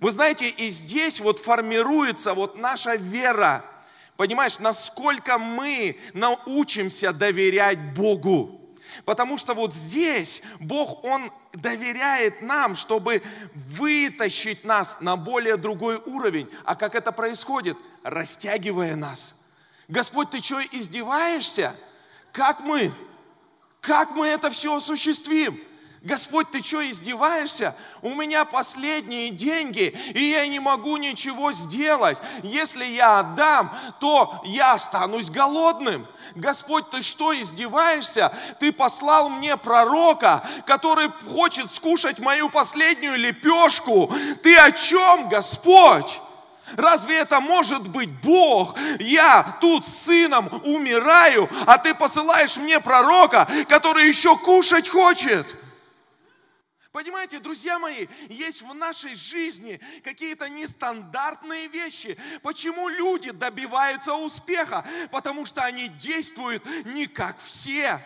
Вы 0.00 0.10
знаете, 0.10 0.50
и 0.50 0.68
здесь 0.68 1.18
вот 1.18 1.38
формируется 1.38 2.34
вот 2.34 2.58
наша 2.58 2.96
вера. 2.96 3.64
Понимаешь, 4.20 4.58
насколько 4.58 5.38
мы 5.38 5.98
научимся 6.12 7.10
доверять 7.10 7.94
Богу. 7.94 8.60
Потому 9.06 9.38
что 9.38 9.54
вот 9.54 9.72
здесь 9.72 10.42
Бог, 10.58 11.04
Он 11.04 11.32
доверяет 11.54 12.42
нам, 12.42 12.76
чтобы 12.76 13.22
вытащить 13.54 14.62
нас 14.62 14.98
на 15.00 15.16
более 15.16 15.56
другой 15.56 15.96
уровень. 15.96 16.50
А 16.66 16.76
как 16.76 16.94
это 16.94 17.12
происходит? 17.12 17.78
Растягивая 18.02 18.94
нас. 18.94 19.34
Господь, 19.88 20.32
ты 20.32 20.42
что, 20.42 20.60
издеваешься? 20.60 21.74
Как 22.30 22.60
мы? 22.60 22.92
Как 23.80 24.10
мы 24.10 24.26
это 24.26 24.50
все 24.50 24.76
осуществим? 24.76 25.58
Господь, 26.02 26.50
ты 26.50 26.62
что, 26.62 26.88
издеваешься? 26.88 27.76
У 28.00 28.14
меня 28.14 28.46
последние 28.46 29.28
деньги, 29.28 29.94
и 30.14 30.30
я 30.30 30.46
не 30.46 30.58
могу 30.58 30.96
ничего 30.96 31.52
сделать. 31.52 32.16
Если 32.42 32.86
я 32.86 33.18
отдам, 33.18 33.70
то 34.00 34.40
я 34.44 34.72
останусь 34.72 35.28
голодным. 35.28 36.06
Господь, 36.34 36.88
ты 36.88 37.02
что, 37.02 37.38
издеваешься? 37.38 38.32
Ты 38.60 38.72
послал 38.72 39.28
мне 39.28 39.58
пророка, 39.58 40.42
который 40.64 41.10
хочет 41.34 41.70
скушать 41.70 42.18
мою 42.18 42.48
последнюю 42.48 43.18
лепешку. 43.18 44.10
Ты 44.42 44.56
о 44.56 44.72
чем, 44.72 45.28
Господь? 45.28 46.18
Разве 46.76 47.18
это 47.18 47.40
может 47.40 47.88
быть 47.88 48.10
Бог? 48.22 48.74
Я 49.00 49.58
тут 49.60 49.86
с 49.86 50.04
сыном 50.04 50.48
умираю, 50.64 51.50
а 51.66 51.76
ты 51.76 51.92
посылаешь 51.94 52.56
мне 52.56 52.80
пророка, 52.80 53.46
который 53.68 54.08
еще 54.08 54.34
кушать 54.38 54.88
хочет. 54.88 55.56
Понимаете, 56.92 57.38
друзья 57.38 57.78
мои, 57.78 58.08
есть 58.28 58.62
в 58.62 58.74
нашей 58.74 59.14
жизни 59.14 59.80
какие-то 60.02 60.48
нестандартные 60.48 61.68
вещи. 61.68 62.18
Почему 62.42 62.88
люди 62.88 63.30
добиваются 63.30 64.14
успеха? 64.14 64.84
Потому 65.12 65.46
что 65.46 65.62
они 65.62 65.86
действуют 65.88 66.64
не 66.86 67.06
как 67.06 67.38
все. 67.38 68.04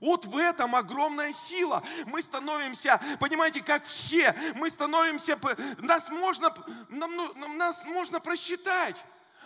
Вот 0.00 0.26
в 0.26 0.36
этом 0.36 0.74
огромная 0.74 1.32
сила. 1.32 1.84
Мы 2.06 2.22
становимся, 2.22 3.00
понимаете, 3.20 3.62
как 3.62 3.84
все. 3.86 4.34
Мы 4.56 4.68
становимся, 4.68 5.38
нас 5.78 6.08
можно, 6.08 6.52
нам, 6.88 7.56
нас 7.56 7.84
можно 7.84 8.18
просчитать. 8.18 8.96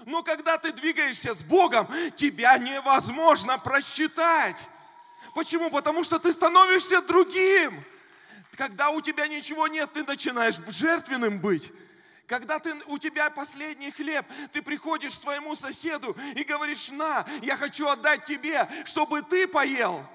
Но 0.07 0.23
когда 0.23 0.57
ты 0.57 0.73
двигаешься 0.73 1.35
с 1.35 1.43
Богом, 1.43 1.87
тебя 2.17 2.57
невозможно 2.57 3.59
просчитать. 3.59 4.57
Почему? 5.35 5.69
Потому 5.69 6.05
что 6.05 6.19
ты 6.19 6.33
становишься 6.33 7.03
другим. 7.03 7.85
Когда 8.57 8.91
у 8.91 9.01
тебя 9.01 9.27
ничего 9.29 9.69
нет, 9.69 9.93
ты 9.93 10.05
начинаешь 10.05 10.59
жертвенным 10.69 11.39
быть. 11.41 11.73
Когда 12.27 12.61
ты, 12.61 12.73
у 12.87 12.99
тебя 12.99 13.29
последний 13.31 13.91
хлеб, 13.91 14.25
ты 14.53 14.63
приходишь 14.63 15.13
к 15.13 15.21
своему 15.21 15.57
соседу 15.57 16.17
и 16.37 16.45
говоришь, 16.45 16.91
на, 16.91 17.27
я 17.43 17.57
хочу 17.57 17.89
отдать 17.89 18.25
тебе, 18.25 18.69
чтобы 18.85 19.23
ты 19.23 19.49
поел. 19.49 20.07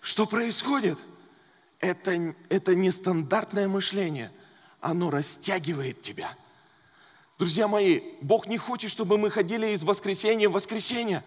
Что 0.00 0.26
происходит? 0.26 0.98
Это, 1.80 2.34
это 2.48 2.74
нестандартное 2.74 3.68
мышление. 3.68 4.32
Оно 4.80 5.10
растягивает 5.10 6.00
тебя. 6.00 6.34
Друзья 7.38 7.68
мои, 7.68 8.00
Бог 8.22 8.46
не 8.46 8.56
хочет, 8.56 8.90
чтобы 8.90 9.18
мы 9.18 9.30
ходили 9.30 9.68
из 9.68 9.82
воскресенья 9.82 10.48
в 10.48 10.52
воскресенье. 10.52 11.24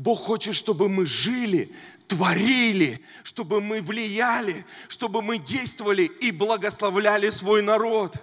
Бог 0.00 0.22
хочет, 0.22 0.54
чтобы 0.54 0.88
мы 0.88 1.04
жили, 1.04 1.70
творили, 2.08 3.04
чтобы 3.22 3.60
мы 3.60 3.82
влияли, 3.82 4.64
чтобы 4.88 5.20
мы 5.20 5.36
действовали 5.36 6.04
и 6.04 6.30
благословляли 6.30 7.28
свой 7.28 7.60
народ. 7.60 8.14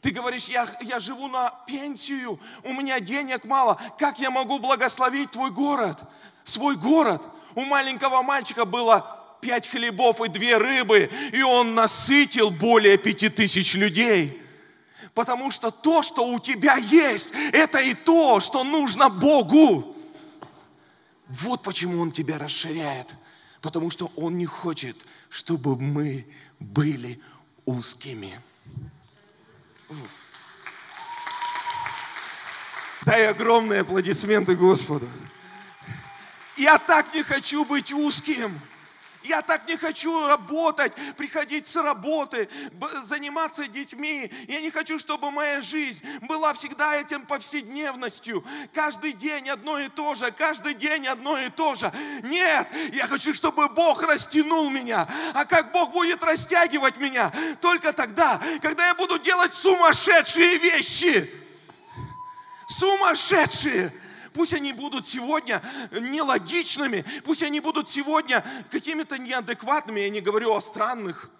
Ты 0.00 0.10
говоришь, 0.10 0.48
я, 0.48 0.68
я 0.80 0.98
живу 0.98 1.28
на 1.28 1.50
пенсию, 1.64 2.40
у 2.64 2.72
меня 2.72 2.98
денег 2.98 3.44
мало. 3.44 3.80
Как 4.00 4.18
я 4.18 4.32
могу 4.32 4.58
благословить 4.58 5.30
твой 5.30 5.52
город, 5.52 5.96
свой 6.42 6.74
город? 6.74 7.22
У 7.54 7.60
маленького 7.60 8.22
мальчика 8.22 8.64
было 8.64 9.36
пять 9.40 9.68
хлебов 9.68 10.20
и 10.20 10.28
две 10.28 10.56
рыбы, 10.56 11.08
и 11.32 11.40
он 11.42 11.76
насытил 11.76 12.50
более 12.50 12.98
пяти 12.98 13.28
тысяч 13.28 13.74
людей. 13.74 14.42
Потому 15.14 15.52
что 15.52 15.70
то, 15.70 16.02
что 16.02 16.26
у 16.26 16.40
тебя 16.40 16.78
есть, 16.78 17.32
это 17.52 17.78
и 17.78 17.94
то, 17.94 18.40
что 18.40 18.64
нужно 18.64 19.08
Богу. 19.08 19.96
Вот 21.30 21.62
почему 21.62 22.00
Он 22.00 22.10
тебя 22.10 22.38
расширяет. 22.38 23.08
Потому 23.60 23.90
что 23.90 24.10
Он 24.16 24.36
не 24.36 24.46
хочет, 24.46 24.96
чтобы 25.28 25.76
мы 25.76 26.26
были 26.58 27.20
узкими. 27.64 28.40
Дай 33.02 33.28
огромные 33.28 33.80
аплодисменты 33.80 34.56
Господу. 34.56 35.08
Я 36.56 36.78
так 36.78 37.14
не 37.14 37.22
хочу 37.22 37.64
быть 37.64 37.92
узким. 37.92 38.60
Я 39.22 39.42
так 39.42 39.68
не 39.68 39.76
хочу 39.76 40.26
работать, 40.26 40.94
приходить 41.16 41.66
с 41.66 41.76
работы, 41.76 42.48
заниматься 43.04 43.66
детьми. 43.66 44.32
Я 44.48 44.60
не 44.62 44.70
хочу, 44.70 44.98
чтобы 44.98 45.30
моя 45.30 45.60
жизнь 45.60 46.04
была 46.22 46.54
всегда 46.54 46.96
этим 46.96 47.26
повседневностью. 47.26 48.42
Каждый 48.72 49.12
день 49.12 49.50
одно 49.50 49.78
и 49.78 49.88
то 49.88 50.14
же, 50.14 50.30
каждый 50.32 50.72
день 50.72 51.06
одно 51.06 51.38
и 51.38 51.50
то 51.50 51.74
же. 51.74 51.92
Нет, 52.22 52.68
я 52.92 53.06
хочу, 53.06 53.34
чтобы 53.34 53.68
Бог 53.68 54.02
растянул 54.02 54.70
меня. 54.70 55.06
А 55.34 55.44
как 55.44 55.72
Бог 55.72 55.92
будет 55.92 56.24
растягивать 56.24 56.96
меня? 56.96 57.30
Только 57.60 57.92
тогда, 57.92 58.40
когда 58.62 58.86
я 58.86 58.94
буду 58.94 59.18
делать 59.18 59.52
сумасшедшие 59.52 60.56
вещи. 60.58 61.30
Сумасшедшие. 62.68 63.92
Пусть 64.32 64.54
они 64.54 64.72
будут 64.72 65.06
сегодня 65.08 65.62
нелогичными, 65.90 67.04
пусть 67.24 67.42
они 67.42 67.60
будут 67.60 67.88
сегодня 67.88 68.44
какими-то 68.70 69.18
неадекватными. 69.18 70.00
Я 70.00 70.10
не 70.10 70.20
говорю 70.20 70.54
о 70.54 70.60
странных. 70.60 71.30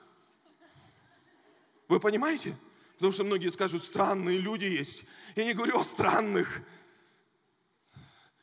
Вы 1.89 2.01
понимаете? 2.01 2.57
Потому 2.95 3.13
что 3.13 3.25
многие 3.25 3.51
скажут, 3.51 3.85
странные 3.85 4.39
люди 4.39 4.65
есть. 4.65 5.05
Я 5.37 5.45
не 5.45 5.55
говорю 5.55 5.79
о 5.79 5.85
странных. 5.85 6.63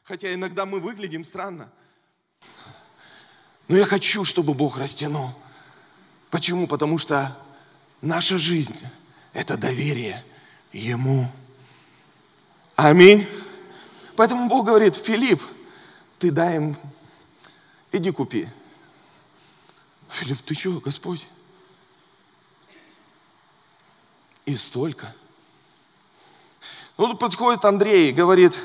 Хотя 0.03 0.33
иногда 0.33 0.65
мы 0.65 0.79
выглядим 0.79 1.25
странно. 1.25 1.71
Но 3.67 3.77
я 3.77 3.85
хочу, 3.85 4.23
чтобы 4.23 4.53
Бог 4.53 4.77
растянул. 4.77 5.31
Почему? 6.29 6.67
Потому 6.67 6.97
что 6.97 7.37
наша 8.01 8.37
жизнь– 8.37 8.79
это 9.33 9.57
доверие 9.57 10.23
Ему. 10.71 11.29
Аминь. 12.75 13.27
Поэтому 14.17 14.49
Бог 14.49 14.65
говорит, 14.65 14.95
Филипп, 14.95 15.43
ты 16.17 16.31
дай 16.31 16.55
им, 16.55 16.75
иди 17.91 18.09
купи. 18.09 18.49
Филипп, 20.09 20.41
ты 20.41 20.55
что, 20.55 20.79
Господь? 20.79 21.27
И 24.47 24.55
столько. 24.55 25.13
Ну, 26.97 27.09
тут 27.09 27.19
подходит 27.19 27.63
Андрей 27.63 28.09
и 28.09 28.11
говорит, 28.11 28.57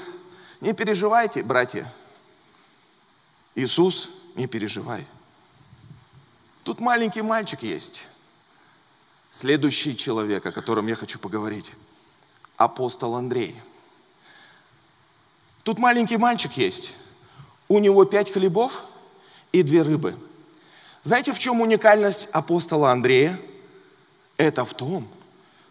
не 0.63 0.73
переживайте, 0.73 1.43
братья. 1.43 1.93
Иисус, 3.55 4.09
не 4.37 4.47
переживай. 4.47 5.07
Тут 6.65 6.81
маленький 6.81 7.21
мальчик 7.21 7.63
есть. 7.63 8.09
Следующий 9.31 9.99
человек, 9.99 10.47
о 10.47 10.53
котором 10.53 10.87
я 10.87 10.95
хочу 10.95 11.19
поговорить. 11.19 11.73
Апостол 12.57 13.17
Андрей– 13.17 13.61
Тут 15.63 15.79
маленький 15.79 16.17
мальчик 16.17 16.53
есть. 16.55 16.93
У 17.69 17.79
него 17.79 18.05
пять 18.05 18.33
хлебов 18.33 18.85
и 19.53 19.63
две 19.63 19.83
рыбы. 19.83 20.17
Знаете, 21.05 21.33
в 21.33 21.39
чем 21.39 21.61
уникальность 21.61 22.29
апостола 22.33 22.91
Андрея? 22.91 23.39
Это 24.37 24.65
в 24.65 24.75
том, 24.75 25.09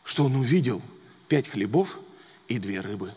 что 0.04 0.26
он 0.26 0.36
увидел 0.36 0.82
пять 1.28 1.50
хлебов 1.50 2.00
и 2.48 2.58
две 2.58 2.80
рыбы. 2.80 3.14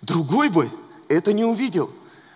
Другой 0.00 0.48
бы 0.48 0.70
это 1.08 1.32
не 1.32 1.44
увидел, 1.44 1.92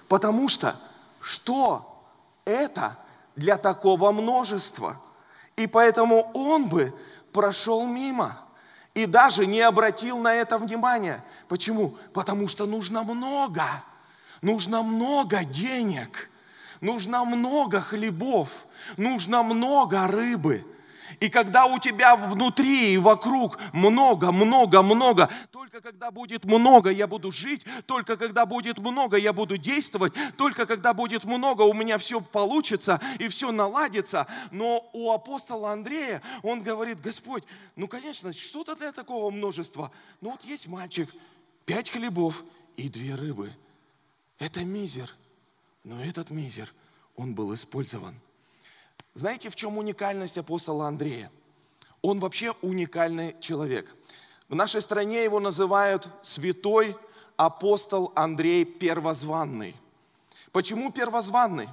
потому 0.08 0.48
что 0.48 0.76
что 1.20 2.02
это 2.44 2.98
для 3.36 3.56
такого 3.56 4.10
множества? 4.10 5.00
И 5.56 5.66
поэтому 5.66 6.30
он 6.34 6.68
бы 6.68 6.92
прошел 7.32 7.86
мимо– 7.86 8.38
и 9.02 9.06
даже 9.06 9.46
не 9.46 9.60
обратил 9.62 10.18
на 10.18 10.34
это 10.34 10.58
внимания. 10.58 11.24
Почему? 11.48 11.96
Потому 12.12 12.48
что 12.48 12.66
нужно 12.66 13.02
много. 13.02 13.82
Нужно 14.42 14.82
много 14.82 15.42
денег. 15.42 16.30
Нужно 16.82 17.24
много 17.24 17.80
хлебов. 17.80 18.50
Нужно 18.98 19.42
много 19.42 20.06
рыбы. 20.06 20.66
И 21.20 21.28
когда 21.28 21.66
у 21.66 21.78
тебя 21.78 22.16
внутри 22.16 22.94
и 22.94 22.98
вокруг 22.98 23.58
много, 23.74 24.32
много, 24.32 24.82
много, 24.82 25.30
только 25.50 25.82
когда 25.82 26.10
будет 26.10 26.46
много, 26.46 26.90
я 26.90 27.06
буду 27.06 27.30
жить, 27.30 27.62
только 27.84 28.16
когда 28.16 28.46
будет 28.46 28.78
много, 28.78 29.18
я 29.18 29.34
буду 29.34 29.58
действовать, 29.58 30.14
только 30.38 30.64
когда 30.64 30.94
будет 30.94 31.24
много, 31.24 31.62
у 31.62 31.74
меня 31.74 31.98
все 31.98 32.22
получится 32.22 33.00
и 33.18 33.28
все 33.28 33.52
наладится. 33.52 34.26
Но 34.50 34.88
у 34.94 35.12
апостола 35.12 35.72
Андрея, 35.72 36.22
он 36.42 36.62
говорит, 36.62 37.02
Господь, 37.02 37.44
ну, 37.76 37.86
конечно, 37.86 38.32
что-то 38.32 38.74
для 38.74 38.90
такого 38.90 39.30
множества. 39.30 39.92
Ну, 40.22 40.30
вот 40.30 40.44
есть 40.44 40.68
мальчик, 40.68 41.14
пять 41.66 41.90
хлебов 41.90 42.42
и 42.78 42.88
две 42.88 43.14
рыбы. 43.14 43.52
Это 44.38 44.64
мизер. 44.64 45.14
Но 45.84 46.02
этот 46.02 46.30
мизер, 46.30 46.72
он 47.14 47.34
был 47.34 47.54
использован. 47.54 48.14
Знаете, 49.14 49.50
в 49.50 49.56
чем 49.56 49.78
уникальность 49.78 50.38
апостола 50.38 50.86
Андрея? 50.86 51.30
Он 52.02 52.20
вообще 52.20 52.54
уникальный 52.62 53.36
человек. 53.40 53.94
В 54.48 54.54
нашей 54.54 54.80
стране 54.80 55.24
его 55.24 55.40
называют 55.40 56.08
святой 56.22 56.96
апостол 57.36 58.12
Андрей 58.14 58.64
Первозванный. 58.64 59.74
Почему 60.52 60.90
первозванный? 60.90 61.68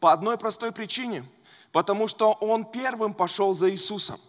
По 0.00 0.12
одной 0.12 0.38
простой 0.38 0.72
причине. 0.72 1.24
Потому 1.72 2.08
что 2.08 2.32
он 2.32 2.64
первым 2.64 3.14
пошел 3.14 3.54
за 3.54 3.70
Иисусом. 3.70 4.20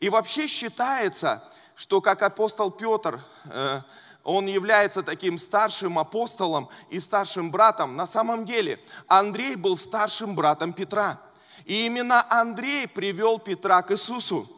И 0.00 0.08
вообще 0.08 0.46
считается, 0.46 1.48
что 1.74 2.00
как 2.00 2.22
апостол 2.22 2.70
Петр, 2.70 3.24
э, 3.44 3.80
он 4.24 4.46
является 4.46 5.02
таким 5.02 5.38
старшим 5.38 5.98
апостолом 5.98 6.68
и 6.90 7.00
старшим 7.00 7.50
братом. 7.50 7.96
На 7.96 8.06
самом 8.06 8.44
деле 8.44 8.80
Андрей 9.06 9.56
был 9.56 9.76
старшим 9.76 10.34
братом 10.34 10.72
Петра. 10.72 11.20
И 11.64 11.86
именно 11.86 12.24
Андрей 12.30 12.86
привел 12.86 13.38
Петра 13.38 13.82
к 13.82 13.92
Иисусу. 13.92 14.50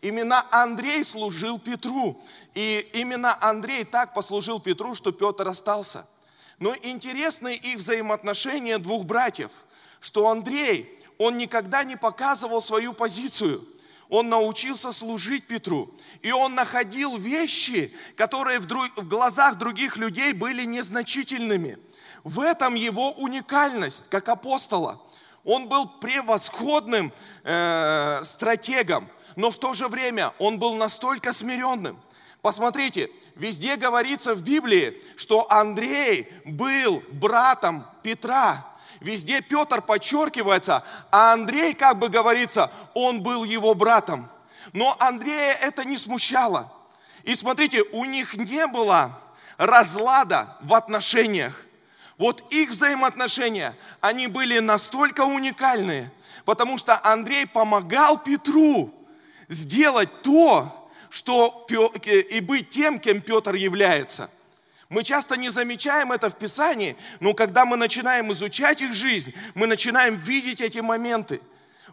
Именно 0.00 0.44
Андрей 0.50 1.04
служил 1.04 1.58
Петру. 1.58 2.22
И 2.54 2.88
именно 2.92 3.36
Андрей 3.40 3.84
так 3.84 4.14
послужил 4.14 4.60
Петру, 4.60 4.94
что 4.94 5.12
Петр 5.12 5.46
остался. 5.48 6.06
Но 6.58 6.74
интересны 6.82 7.54
их 7.54 7.78
взаимоотношения 7.78 8.78
двух 8.78 9.04
братьев, 9.04 9.50
что 10.00 10.28
Андрей, 10.28 10.98
он 11.18 11.38
никогда 11.38 11.84
не 11.84 11.96
показывал 11.96 12.62
свою 12.62 12.92
позицию. 12.92 13.66
Он 14.08 14.28
научился 14.28 14.92
служить 14.92 15.46
Петру. 15.46 15.94
И 16.20 16.32
он 16.32 16.54
находил 16.54 17.16
вещи, 17.16 17.94
которые 18.16 18.58
в, 18.58 18.66
друг, 18.66 18.94
в 18.96 19.08
глазах 19.08 19.56
других 19.56 19.96
людей 19.96 20.32
были 20.32 20.64
незначительными. 20.64 21.78
В 22.22 22.40
этом 22.40 22.74
его 22.74 23.12
уникальность, 23.12 24.04
как 24.10 24.28
апостола. 24.28 25.00
Он 25.44 25.68
был 25.68 25.86
превосходным 25.86 27.12
э, 27.44 28.20
стратегом 28.24 29.08
но 29.36 29.50
в 29.50 29.58
то 29.58 29.74
же 29.74 29.88
время 29.88 30.32
он 30.38 30.58
был 30.58 30.74
настолько 30.74 31.32
смиренным. 31.32 32.00
Посмотрите, 32.40 33.10
везде 33.36 33.76
говорится 33.76 34.34
в 34.34 34.42
Библии, 34.42 35.00
что 35.16 35.50
Андрей 35.50 36.32
был 36.44 37.02
братом 37.12 37.86
Петра. 38.02 38.66
Везде 39.00 39.40
Петр 39.42 39.80
подчеркивается, 39.82 40.84
а 41.10 41.32
Андрей, 41.32 41.74
как 41.74 41.98
бы 41.98 42.08
говорится, 42.08 42.70
он 42.94 43.22
был 43.22 43.44
его 43.44 43.74
братом. 43.74 44.28
Но 44.72 44.96
Андрея 44.98 45.54
это 45.54 45.84
не 45.84 45.98
смущало. 45.98 46.72
И 47.24 47.34
смотрите, 47.34 47.82
у 47.92 48.04
них 48.04 48.34
не 48.34 48.66
было 48.66 49.18
разлада 49.56 50.56
в 50.60 50.72
отношениях. 50.74 51.64
Вот 52.22 52.44
их 52.52 52.70
взаимоотношения, 52.70 53.76
они 54.00 54.28
были 54.28 54.60
настолько 54.60 55.22
уникальные, 55.22 56.08
потому 56.44 56.78
что 56.78 57.04
Андрей 57.04 57.48
помогал 57.48 58.16
Петру 58.16 58.94
сделать 59.48 60.22
то, 60.22 60.88
что 61.10 61.66
и 61.68 62.38
быть 62.38 62.70
тем, 62.70 63.00
кем 63.00 63.22
Петр 63.22 63.56
является. 63.56 64.30
Мы 64.88 65.02
часто 65.02 65.36
не 65.36 65.50
замечаем 65.50 66.12
это 66.12 66.30
в 66.30 66.38
Писании, 66.38 66.96
но 67.18 67.34
когда 67.34 67.64
мы 67.64 67.76
начинаем 67.76 68.30
изучать 68.30 68.82
их 68.82 68.94
жизнь, 68.94 69.34
мы 69.56 69.66
начинаем 69.66 70.14
видеть 70.14 70.60
эти 70.60 70.78
моменты. 70.78 71.40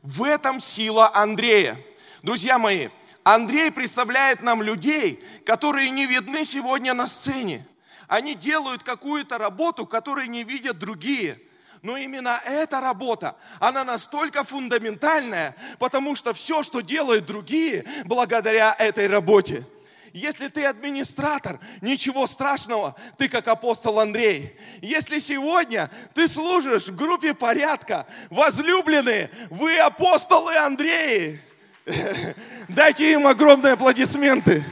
В 0.04 0.24
этом 0.26 0.60
сила 0.60 1.10
Андрея. 1.12 1.76
Друзья 2.22 2.60
мои, 2.60 2.90
Андрей 3.24 3.72
представляет 3.72 4.44
нам 4.44 4.62
людей, 4.62 5.24
которые 5.44 5.90
не 5.90 6.06
видны 6.06 6.46
сегодня 6.46 6.94
на 6.94 7.08
сцене. 7.08 7.66
Они 8.10 8.36
делают 8.36 8.84
какую-то 8.84 9.38
работу, 9.38 9.86
которую 9.86 10.30
не 10.30 10.44
видят 10.44 10.78
другие– 10.78 11.40
но 11.82 11.98
именно 11.98 12.42
эта 12.46 12.82
работа, 12.82 13.36
она 13.60 13.84
настолько 13.84 14.44
фундаментальная, 14.44 15.56
потому 15.78 16.16
что 16.16 16.34
все, 16.34 16.64
что 16.64 16.82
делают 16.82 17.26
другие, 17.26 17.86
благодаря 18.06 18.76
этой 18.78 19.08
работе. 19.08 19.66
Если 20.12 20.48
ты 20.48 20.66
администратор, 20.66 21.60
ничего 21.82 22.26
страшного, 22.28 22.96
ты 23.18 23.30
как 23.30 23.48
апостол 23.48 24.00
Андрей. 24.00 24.58
Если 24.82 25.20
сегодня 25.20 25.90
ты 26.16 26.28
служишь 26.28 26.88
в 26.88 26.96
группе 26.96 27.34
порядка, 27.34 28.08
возлюбленные, 28.30 29.30
вы 29.50 29.78
апостолы 29.78 30.58
Андреи. 30.58 31.42
Дайте 32.68 33.12
им 33.12 33.28
огромные 33.28 33.74
аплодисменты. 33.74 34.66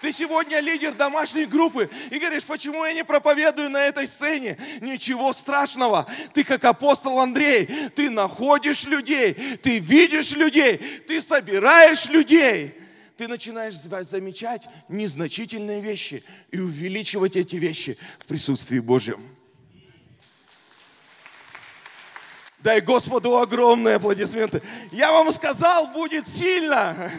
Ты 0.00 0.12
сегодня 0.12 0.60
лидер 0.60 0.94
домашней 0.94 1.44
группы 1.44 1.90
и 2.10 2.18
говоришь, 2.18 2.44
почему 2.44 2.84
я 2.84 2.94
не 2.94 3.04
проповедую 3.04 3.68
на 3.68 3.84
этой 3.84 4.06
сцене? 4.06 4.56
Ничего 4.80 5.32
страшного. 5.34 6.06
Ты 6.32 6.42
как 6.42 6.64
апостол 6.64 7.20
Андрей, 7.20 7.90
ты 7.94 8.08
находишь 8.08 8.84
людей, 8.84 9.58
ты 9.62 9.78
видишь 9.78 10.32
людей, 10.32 11.02
ты 11.06 11.20
собираешь 11.20 12.06
людей. 12.06 12.74
Ты 13.18 13.28
начинаешь 13.28 13.74
замечать 13.74 14.66
незначительные 14.88 15.82
вещи 15.82 16.24
и 16.50 16.58
увеличивать 16.58 17.36
эти 17.36 17.56
вещи 17.56 17.98
в 18.18 18.24
присутствии 18.24 18.78
Божьем. 18.78 19.20
Дай 22.60 22.80
Господу 22.80 23.36
огромные 23.36 23.96
аплодисменты. 23.96 24.62
Я 24.90 25.12
вам 25.12 25.30
сказал, 25.32 25.88
будет 25.88 26.26
сильно. 26.26 27.12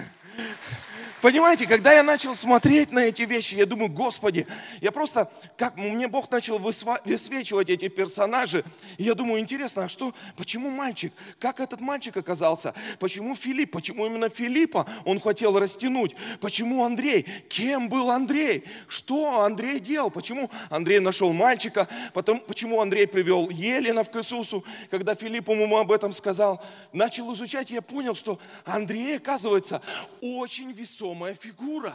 Понимаете, 1.22 1.68
когда 1.68 1.94
я 1.94 2.02
начал 2.02 2.36
смотреть 2.36 2.92
на 2.92 3.00
эти 3.00 3.22
вещи, 3.22 3.54
я 3.54 3.68
думаю, 3.68 3.92
Господи, 3.92 4.48
я 4.82 4.92
просто, 4.92 5.32
как 5.56 5.78
мне 5.78 6.08
Бог 6.08 6.32
начал 6.32 6.58
высвечивать 6.58 7.70
эти 7.70 7.90
персонажи, 7.90 8.66
я 8.98 9.14
думаю, 9.14 9.40
интересно, 9.40 9.84
а 9.84 9.90
что, 9.90 10.16
почему 10.36 10.72
мальчик, 10.72 11.14
как 11.38 11.60
этот 11.60 11.80
мальчик 11.80 12.18
оказался, 12.18 12.74
почему 12.98 13.36
Филипп, 13.36 13.72
почему 13.72 14.08
именно 14.08 14.30
Филиппа 14.30 14.88
он 15.06 15.20
хотел 15.20 15.60
растянуть, 15.60 16.16
почему 16.40 16.84
Андрей, 16.84 17.28
кем 17.50 17.88
был 17.88 18.10
Андрей, 18.10 18.64
что 18.88 19.42
Андрей 19.42 19.80
делал, 19.80 20.10
почему 20.10 20.50
Андрей 20.72 21.00
нашел 21.00 21.32
мальчика, 21.34 21.88
потом, 22.16 22.40
почему 22.40 22.82
Андрей 22.82 23.06
привел 23.06 23.48
Еленов 23.52 24.10
к 24.10 24.16
Иисусу, 24.16 24.66
когда 24.90 25.14
Филипп 25.14 25.50
ему 25.50 25.78
об 25.78 25.92
этом 25.92 26.14
сказал, 26.14 26.64
начал 26.94 27.32
изучать, 27.36 27.70
я 27.70 27.84
понял, 27.84 28.16
что 28.16 28.40
Андрей, 28.66 29.18
оказывается, 29.18 29.84
очень 30.20 30.72
весомый 30.72 31.11
весомая 31.12 31.36
фигура. 31.36 31.94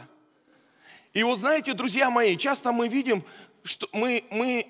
И 1.13 1.23
вот 1.23 1.39
знаете, 1.39 1.73
друзья 1.73 2.11
мои, 2.11 2.37
часто 2.37 2.71
мы 2.71 2.87
видим, 2.87 3.23
что 3.63 3.89
мы, 3.91 4.23
мы 4.29 4.67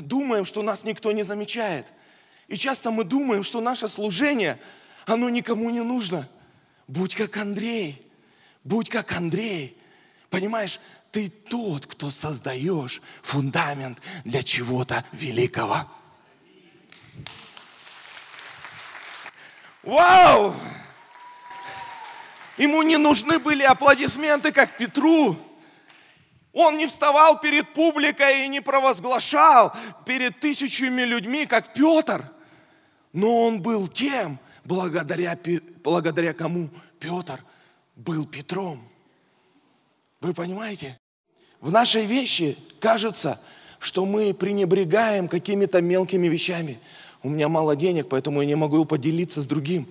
думаем, 0.00 0.44
что 0.44 0.62
нас 0.62 0.84
никто 0.84 1.10
не 1.12 1.22
замечает. 1.22 1.86
И 2.48 2.56
часто 2.56 2.90
мы 2.90 3.04
думаем, 3.04 3.44
что 3.44 3.62
наше 3.62 3.88
служение, 3.88 4.58
оно 5.06 5.30
никому 5.30 5.70
не 5.70 5.82
нужно. 5.82 6.28
Будь 6.86 7.14
как 7.14 7.36
Андрей, 7.38 8.06
будь 8.62 8.90
как 8.90 9.12
Андрей. 9.12 9.76
Понимаешь, 10.28 10.80
ты 11.10 11.30
тот, 11.30 11.86
кто 11.86 12.10
создаешь 12.10 13.00
фундамент 13.22 13.98
для 14.24 14.42
чего-то 14.42 15.04
великого. 15.12 15.86
Вау! 19.82 20.54
Ему 22.58 22.82
не 22.82 22.96
нужны 22.96 23.38
были 23.38 23.62
аплодисменты, 23.62 24.50
как 24.52 24.76
Петру. 24.76 25.36
Он 26.52 26.76
не 26.76 26.86
вставал 26.88 27.40
перед 27.40 27.72
публикой 27.72 28.44
и 28.44 28.48
не 28.48 28.60
провозглашал 28.60 29.72
перед 30.04 30.40
тысячами 30.40 31.02
людьми, 31.02 31.46
как 31.46 31.72
Петр. 31.72 32.24
Но 33.12 33.46
он 33.46 33.62
был 33.62 33.86
тем, 33.86 34.40
благодаря, 34.64 35.38
благодаря 35.84 36.32
кому 36.32 36.68
Петр 36.98 37.44
был 37.94 38.26
Петром. 38.26 38.80
Вы 40.20 40.34
понимаете? 40.34 40.98
В 41.60 41.70
нашей 41.70 42.06
вещи 42.06 42.58
кажется, 42.80 43.40
что 43.78 44.04
мы 44.04 44.34
пренебрегаем 44.34 45.28
какими-то 45.28 45.80
мелкими 45.80 46.26
вещами. 46.26 46.80
У 47.22 47.28
меня 47.28 47.48
мало 47.48 47.76
денег, 47.76 48.08
поэтому 48.08 48.40
я 48.40 48.46
не 48.46 48.54
могу 48.56 48.84
поделиться 48.84 49.40
с 49.40 49.46
другим 49.46 49.88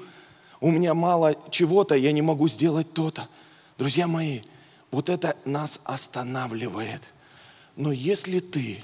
у 0.59 0.71
меня 0.71 0.93
мало 0.93 1.35
чего-то, 1.51 1.95
я 1.95 2.11
не 2.11 2.21
могу 2.21 2.47
сделать 2.47 2.93
то-то. 2.93 3.29
Друзья 3.77 4.07
мои, 4.07 4.41
вот 4.91 5.09
это 5.09 5.35
нас 5.45 5.79
останавливает. 5.83 7.01
Но 7.75 7.91
если 7.91 8.39
ты 8.39 8.83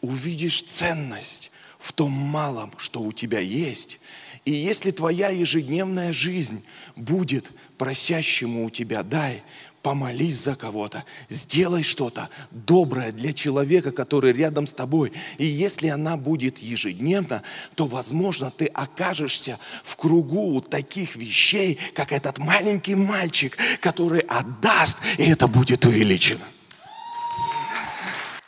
увидишь 0.00 0.62
ценность 0.62 1.52
в 1.78 1.92
том 1.92 2.10
малом, 2.10 2.72
что 2.76 3.00
у 3.00 3.12
тебя 3.12 3.38
есть, 3.38 4.00
И 4.44 4.50
если 4.50 4.90
твоя 4.90 5.28
ежедневная 5.28 6.12
жизнь 6.12 6.64
будет 6.96 7.52
просящему 7.78 8.66
у 8.66 8.70
тебя, 8.70 9.02
дай, 9.02 9.42
помолись 9.82 10.38
за 10.38 10.54
кого-то, 10.54 11.04
сделай 11.28 11.82
что-то 11.82 12.30
доброе 12.50 13.12
для 13.12 13.32
человека, 13.32 13.90
который 13.90 14.32
рядом 14.32 14.66
с 14.66 14.74
тобой. 14.74 15.12
И 15.38 15.44
если 15.44 15.88
она 15.88 16.16
будет 16.16 16.58
ежедневно, 16.58 17.42
то, 17.74 17.86
возможно, 17.86 18.50
ты 18.50 18.66
окажешься 18.66 19.58
в 19.82 19.96
кругу 19.96 20.60
таких 20.60 21.16
вещей, 21.16 21.78
как 21.94 22.12
этот 22.12 22.38
маленький 22.38 22.94
мальчик, 22.94 23.58
который 23.80 24.20
отдаст, 24.20 24.98
и 25.18 25.24
это 25.24 25.48
будет 25.48 25.84
увеличено. 25.84 26.44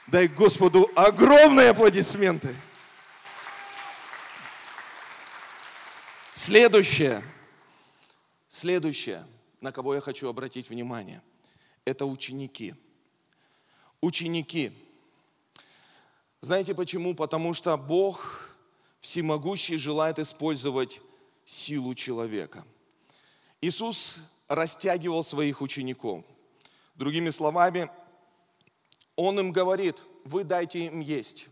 Дай 0.07 0.29
Господу 0.29 0.91
огромные 0.95 1.71
аплодисменты. 1.71 2.55
Следующее. 6.35 7.23
Следующее 8.49 9.25
на 9.65 9.73
кого 9.73 9.95
я 9.95 10.03
хочу 10.03 10.29
обратить 10.29 10.69
внимание, 10.69 11.23
это 11.87 12.05
ученики. 12.05 12.75
Ученики. 14.03 14.73
Знаете 16.43 16.75
почему? 16.75 17.15
Потому 17.15 17.55
что 17.55 17.75
Бог 17.79 18.51
всемогущий 19.01 19.79
желает 19.79 20.19
использовать 20.19 21.01
силу 21.47 21.95
человека. 21.95 22.67
Иисус 23.63 24.21
растягивал 24.49 25.25
своих 25.25 25.63
учеников. 25.63 26.27
Другими 26.95 27.31
словами, 27.31 27.91
Он 29.17 29.41
им 29.41 29.51
говорит, 29.51 30.03
вы 30.27 30.45
дайте 30.45 30.85
им 30.89 31.01
есть. 31.01 31.49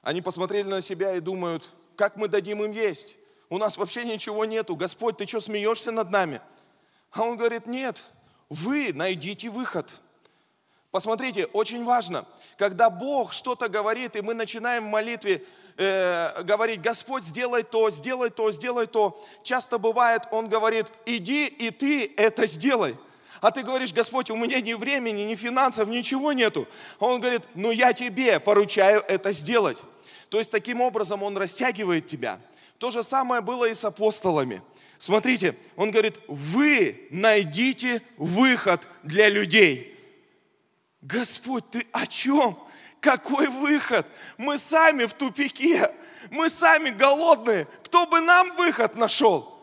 Они 0.00 0.22
посмотрели 0.22 0.68
на 0.68 0.80
себя 0.80 1.14
и 1.14 1.20
думают, 1.20 1.68
как 1.96 2.16
мы 2.16 2.28
дадим 2.28 2.64
им 2.64 2.72
есть? 2.72 3.14
У 3.50 3.58
нас 3.58 3.76
вообще 3.76 4.04
ничего 4.04 4.46
нету. 4.46 4.74
Господь, 4.74 5.18
ты 5.18 5.26
что, 5.26 5.42
смеешься 5.42 5.92
над 5.92 6.10
нами? 6.10 6.40
А 7.16 7.22
он 7.22 7.36
говорит, 7.36 7.66
нет, 7.66 8.02
вы 8.50 8.92
найдите 8.92 9.48
выход. 9.48 9.90
Посмотрите, 10.90 11.46
очень 11.46 11.82
важно, 11.82 12.26
когда 12.58 12.90
Бог 12.90 13.32
что-то 13.32 13.68
говорит, 13.68 14.16
и 14.16 14.20
мы 14.20 14.34
начинаем 14.34 14.84
в 14.84 14.90
молитве 14.90 15.42
э, 15.78 16.42
говорить, 16.42 16.82
Господь, 16.82 17.24
сделай 17.24 17.62
то, 17.62 17.90
сделай 17.90 18.28
то, 18.28 18.52
сделай 18.52 18.86
то. 18.86 19.24
Часто 19.42 19.78
бывает, 19.78 20.24
Он 20.30 20.48
говорит, 20.48 20.86
иди 21.06 21.46
и 21.46 21.70
ты 21.70 22.12
это 22.18 22.46
сделай. 22.46 22.96
А 23.40 23.50
ты 23.50 23.62
говоришь, 23.62 23.94
Господь, 23.94 24.30
у 24.30 24.36
меня 24.36 24.60
ни 24.60 24.74
времени, 24.74 25.22
ни 25.22 25.34
финансов, 25.36 25.88
ничего 25.88 26.32
нету. 26.32 26.68
А 26.98 27.06
Он 27.06 27.20
говорит, 27.20 27.42
ну 27.54 27.70
я 27.70 27.94
тебе 27.94 28.40
поручаю 28.40 29.02
это 29.08 29.32
сделать. 29.32 29.78
То 30.28 30.38
есть 30.38 30.50
таким 30.50 30.82
образом 30.82 31.22
Он 31.22 31.36
растягивает 31.36 32.06
тебя. 32.06 32.40
То 32.78 32.90
же 32.90 33.02
самое 33.02 33.40
было 33.40 33.64
и 33.64 33.74
с 33.74 33.86
апостолами– 33.86 34.60
Смотрите, 34.98 35.56
он 35.76 35.90
говорит, 35.90 36.18
вы 36.26 37.08
найдите 37.10 38.02
выход 38.16 38.86
для 39.02 39.28
людей. 39.28 39.92
Господь, 41.02 41.68
ты 41.70 41.86
о 41.92 42.06
чем? 42.06 42.58
Какой 43.00 43.48
выход? 43.48 44.06
Мы 44.38 44.58
сами 44.58 45.04
в 45.04 45.12
тупике, 45.12 45.92
мы 46.30 46.48
сами 46.50 46.90
голодные. 46.90 47.66
Кто 47.84 48.06
бы 48.06 48.20
нам 48.20 48.56
выход 48.56 48.96
нашел? 48.96 49.56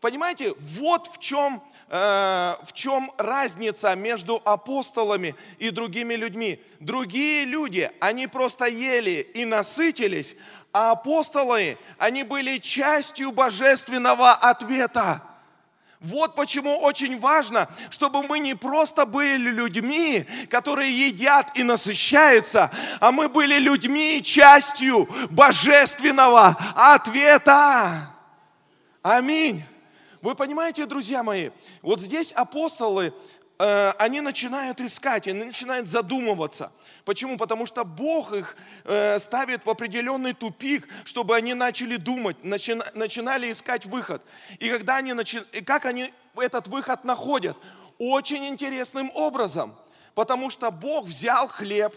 Понимаете, 0.00 0.54
вот 0.58 1.06
в 1.06 1.18
чем, 1.20 1.62
в 1.92 2.68
чем 2.72 3.12
разница 3.18 3.94
между 3.94 4.40
апостолами 4.46 5.34
и 5.58 5.68
другими 5.68 6.14
людьми. 6.14 6.58
Другие 6.80 7.44
люди, 7.44 7.90
они 8.00 8.26
просто 8.26 8.64
ели 8.64 9.28
и 9.34 9.44
насытились, 9.44 10.34
а 10.72 10.92
апостолы, 10.92 11.76
они 11.98 12.22
были 12.22 12.56
частью 12.56 13.30
божественного 13.30 14.32
ответа. 14.32 15.22
Вот 16.00 16.34
почему 16.34 16.78
очень 16.78 17.20
важно, 17.20 17.68
чтобы 17.90 18.22
мы 18.22 18.38
не 18.38 18.54
просто 18.54 19.04
были 19.04 19.50
людьми, 19.50 20.26
которые 20.48 20.90
едят 21.08 21.50
и 21.56 21.62
насыщаются, 21.62 22.70
а 23.00 23.12
мы 23.12 23.28
были 23.28 23.58
людьми, 23.58 24.22
частью 24.24 25.08
божественного 25.30 26.56
ответа. 26.74 28.10
Аминь. 29.02 29.64
Вы 30.22 30.34
понимаете, 30.34 30.86
друзья 30.86 31.22
мои, 31.22 31.50
вот 31.82 32.00
здесь 32.00 32.32
апостолы, 32.32 33.12
э, 33.58 33.90
они 33.98 34.22
начинают 34.22 34.80
искать, 34.80 35.28
они 35.28 35.44
начинают 35.44 35.86
задумываться– 35.86 36.72
Почему? 37.04 37.36
Потому 37.36 37.66
что 37.66 37.84
Бог 37.84 38.32
их 38.32 38.56
э, 38.84 39.18
ставит 39.18 39.66
в 39.66 39.70
определенный 39.70 40.34
тупик, 40.34 40.88
чтобы 41.04 41.34
они 41.34 41.54
начали 41.54 41.96
думать, 41.96 42.44
начи, 42.44 42.76
начинали 42.94 43.50
искать 43.50 43.86
выход. 43.86 44.22
И 44.60 44.70
когда 44.70 44.96
они 44.96 45.12
начи, 45.12 45.40
и 45.52 45.62
как 45.62 45.84
они 45.84 46.12
этот 46.36 46.68
выход 46.68 47.04
находят? 47.04 47.56
Очень 47.98 48.46
интересным 48.46 49.10
образом. 49.14 49.74
Потому 50.14 50.50
что 50.50 50.70
Бог 50.70 51.06
взял 51.06 51.48
хлеб, 51.48 51.94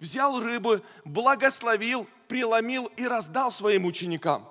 взял 0.00 0.40
рыбы, 0.40 0.82
благословил, 1.04 2.06
преломил 2.28 2.86
и 2.96 3.06
раздал 3.06 3.52
своим 3.52 3.84
ученикам. 3.84 4.48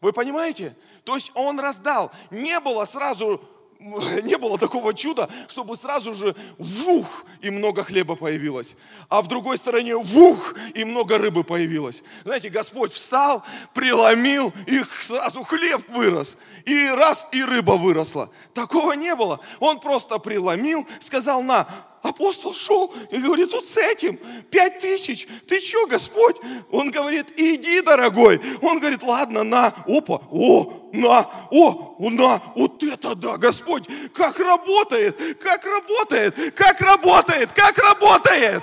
Вы 0.00 0.12
понимаете? 0.12 0.76
То 1.08 1.14
есть 1.14 1.32
Он 1.34 1.58
раздал. 1.58 2.12
Не 2.30 2.60
было 2.60 2.84
сразу 2.84 3.40
не 3.80 4.36
было 4.36 4.58
такого 4.58 4.92
чуда, 4.92 5.30
чтобы 5.48 5.74
сразу 5.78 6.12
же 6.12 6.36
вух, 6.58 7.24
и 7.40 7.48
много 7.48 7.82
хлеба 7.82 8.14
появилось. 8.14 8.76
А 9.08 9.22
в 9.22 9.26
другой 9.26 9.56
стороне 9.56 9.96
вух, 9.96 10.54
и 10.74 10.84
много 10.84 11.16
рыбы 11.16 11.44
появилось. 11.44 12.02
Знаете, 12.24 12.50
Господь 12.50 12.92
встал, 12.92 13.42
преломил, 13.72 14.52
и 14.66 14.82
сразу 15.00 15.44
хлеб 15.44 15.88
вырос. 15.88 16.36
И 16.66 16.88
раз, 16.88 17.26
и 17.32 17.42
рыба 17.42 17.72
выросла. 17.72 18.28
Такого 18.52 18.92
не 18.92 19.14
было. 19.14 19.40
Он 19.60 19.80
просто 19.80 20.18
преломил, 20.18 20.86
сказал, 21.00 21.40
на, 21.40 21.68
апостол 22.02 22.54
шел 22.54 22.92
и 23.10 23.18
говорит, 23.18 23.52
вот 23.52 23.66
с 23.66 23.76
этим 23.76 24.18
пять 24.50 24.78
тысяч, 24.78 25.26
ты 25.46 25.60
что, 25.60 25.86
Господь? 25.86 26.36
Он 26.70 26.90
говорит, 26.90 27.32
иди, 27.36 27.80
дорогой. 27.80 28.40
Он 28.62 28.78
говорит, 28.78 29.02
ладно, 29.02 29.42
на, 29.42 29.68
опа, 29.86 30.22
о, 30.30 30.90
на, 30.92 31.30
о, 31.50 31.96
на, 32.10 32.42
вот 32.54 32.82
это 32.82 33.14
да, 33.14 33.36
Господь, 33.36 33.86
как 34.14 34.38
работает, 34.38 35.38
как 35.38 35.64
работает, 35.64 36.54
как 36.54 36.80
работает, 36.80 37.52
как 37.52 37.78
работает. 37.78 38.62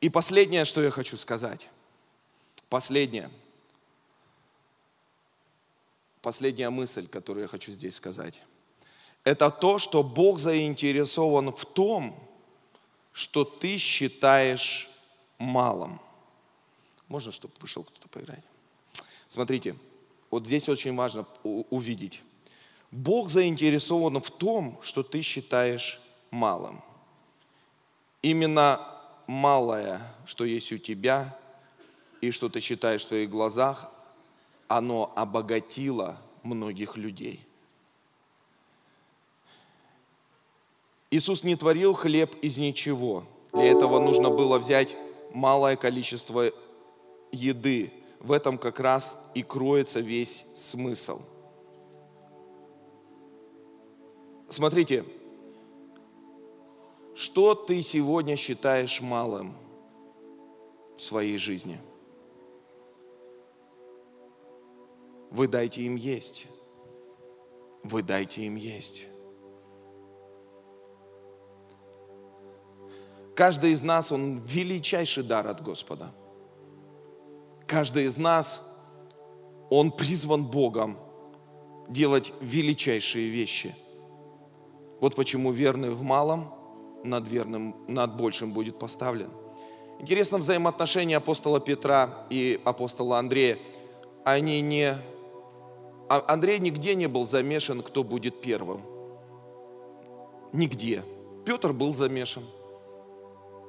И 0.00 0.08
последнее, 0.08 0.64
что 0.64 0.82
я 0.82 0.90
хочу 0.90 1.16
сказать, 1.16 1.68
последнее, 2.68 3.30
последняя 6.22 6.70
мысль, 6.70 7.06
которую 7.06 7.42
я 7.42 7.48
хочу 7.48 7.72
здесь 7.72 7.96
сказать 7.96 8.40
это 9.24 9.50
то, 9.50 9.78
что 9.78 10.02
Бог 10.02 10.38
заинтересован 10.38 11.52
в 11.52 11.64
том, 11.64 12.14
что 13.12 13.44
ты 13.44 13.76
считаешь 13.78 14.88
малым. 15.38 16.00
Можно, 17.08 17.32
чтобы 17.32 17.54
вышел 17.60 17.84
кто-то 17.84 18.08
поиграть? 18.08 18.44
Смотрите, 19.28 19.76
вот 20.30 20.46
здесь 20.46 20.68
очень 20.68 20.94
важно 20.94 21.26
увидеть. 21.42 22.22
Бог 22.90 23.30
заинтересован 23.30 24.20
в 24.20 24.30
том, 24.30 24.78
что 24.82 25.02
ты 25.02 25.22
считаешь 25.22 26.00
малым. 26.30 26.82
Именно 28.22 28.80
малое, 29.26 30.00
что 30.26 30.44
есть 30.44 30.72
у 30.72 30.78
тебя, 30.78 31.36
и 32.20 32.30
что 32.30 32.48
ты 32.48 32.60
считаешь 32.60 33.02
в 33.02 33.06
своих 33.06 33.30
глазах, 33.30 33.90
оно 34.68 35.12
обогатило 35.16 36.18
многих 36.42 36.96
людей. 36.96 37.46
Иисус 41.10 41.42
не 41.42 41.56
творил 41.56 41.92
хлеб 41.92 42.36
из 42.40 42.56
ничего. 42.56 43.24
Для 43.52 43.64
этого 43.64 43.98
нужно 43.98 44.30
было 44.30 44.58
взять 44.58 44.96
малое 45.32 45.76
количество 45.76 46.52
еды. 47.32 47.92
В 48.20 48.32
этом 48.32 48.58
как 48.58 48.78
раз 48.78 49.18
и 49.34 49.42
кроется 49.42 50.00
весь 50.00 50.44
смысл. 50.54 51.20
Смотрите, 54.48 55.04
что 57.14 57.54
ты 57.54 57.82
сегодня 57.82 58.36
считаешь 58.36 59.00
малым 59.00 59.56
в 60.96 61.00
своей 61.00 61.38
жизни? 61.38 61.80
Вы 65.30 65.48
дайте 65.48 65.82
им 65.82 65.96
есть. 65.96 66.46
Вы 67.82 68.02
дайте 68.02 68.42
им 68.42 68.56
есть. 68.56 69.06
Каждый 73.34 73.72
из 73.72 73.82
нас, 73.82 74.12
он 74.12 74.38
величайший 74.38 75.22
дар 75.22 75.46
от 75.46 75.62
Господа. 75.62 76.10
Каждый 77.66 78.04
из 78.06 78.16
нас, 78.16 78.62
он 79.70 79.92
призван 79.92 80.44
Богом 80.44 80.98
делать 81.88 82.32
величайшие 82.40 83.28
вещи. 83.28 83.74
Вот 85.00 85.14
почему 85.14 85.52
верный 85.52 85.90
в 85.90 86.02
малом 86.02 86.52
над 87.04 87.26
верным, 87.26 87.74
над 87.88 88.16
большим 88.16 88.52
будет 88.52 88.78
поставлен. 88.78 89.30
Интересно 90.00 90.38
взаимоотношения 90.38 91.16
апостола 91.16 91.60
Петра 91.60 92.26
и 92.30 92.60
апостола 92.64 93.18
Андрея. 93.18 93.58
они 94.24 94.60
не... 94.60 94.94
А 96.08 96.24
Андрей 96.26 96.58
нигде 96.58 96.94
не 96.94 97.06
был 97.06 97.26
замешан, 97.26 97.82
кто 97.82 98.02
будет 98.02 98.40
первым. 98.40 98.82
Нигде. 100.52 101.04
Петр 101.44 101.72
был 101.72 101.94
замешан. 101.94 102.42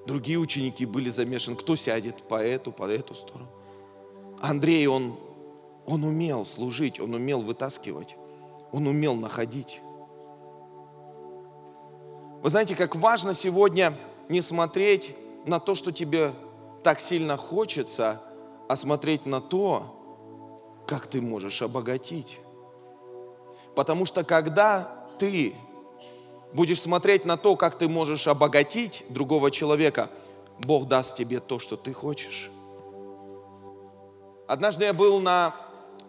Другие 0.06 0.38
ученики 0.38 0.86
были 0.86 1.10
замешаны. 1.10 1.56
Кто 1.56 1.76
сядет 1.76 2.24
по 2.24 2.36
эту, 2.36 2.72
по 2.72 2.90
эту 2.90 3.14
сторону. 3.14 3.50
Андрей, 4.40 4.88
он, 4.88 5.16
он 5.86 6.04
умел 6.04 6.46
служить, 6.46 7.00
он 7.00 7.14
умел 7.14 7.42
вытаскивать, 7.42 8.16
он 8.72 8.88
умел 8.88 9.16
находить. 9.16 9.80
Вы 12.42 12.50
знаете, 12.50 12.76
как 12.76 12.96
важно 12.96 13.36
сегодня 13.36 13.96
не 14.28 14.42
смотреть 14.42 15.16
на 15.46 15.60
то, 15.60 15.76
что 15.76 15.92
тебе 15.92 16.34
так 16.84 17.00
сильно 17.02 17.38
хочется, 17.38 18.22
а 18.68 18.76
смотреть 18.76 19.28
на 19.28 19.42
то, 19.42 20.84
как 20.88 21.06
ты 21.06 21.22
можешь 21.22 21.62
обогатить. 21.62 22.40
Потому 23.76 24.06
что 24.06 24.24
когда 24.24 25.06
ты 25.20 25.56
будешь 26.54 26.82
смотреть 26.82 27.26
на 27.26 27.38
то, 27.38 27.56
как 27.56 27.78
ты 27.78 27.88
можешь 27.88 28.28
обогатить 28.28 29.04
другого 29.10 29.52
человека, 29.52 30.10
Бог 30.60 30.88
даст 30.88 31.16
тебе 31.16 31.40
то, 31.40 31.60
что 31.60 31.76
ты 31.76 31.94
хочешь. 31.94 32.52
Однажды 34.48 34.86
я 34.86 34.94
был 34.94 35.20
на, 35.20 35.56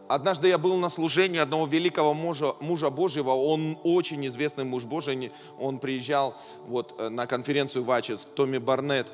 однажды 0.09 0.49
я 0.49 0.59
был 0.59 0.77
на 0.77 0.89
служении 0.89 1.39
одного 1.39 1.67
великого 1.67 2.13
мужа, 2.13 2.55
мужа 2.61 2.91
Божьего. 2.91 3.31
Он 3.31 3.79
очень 3.85 4.27
известный 4.27 4.65
муж 4.65 4.85
Божий. 4.85 5.33
Он 5.59 5.79
приезжал 5.79 6.35
вот 6.67 6.95
э, 6.99 7.09
на 7.09 7.27
конференцию 7.27 7.85
в 7.85 7.91
Ачес, 7.91 8.27
Томми 8.35 8.59
Барнетт. 8.59 9.13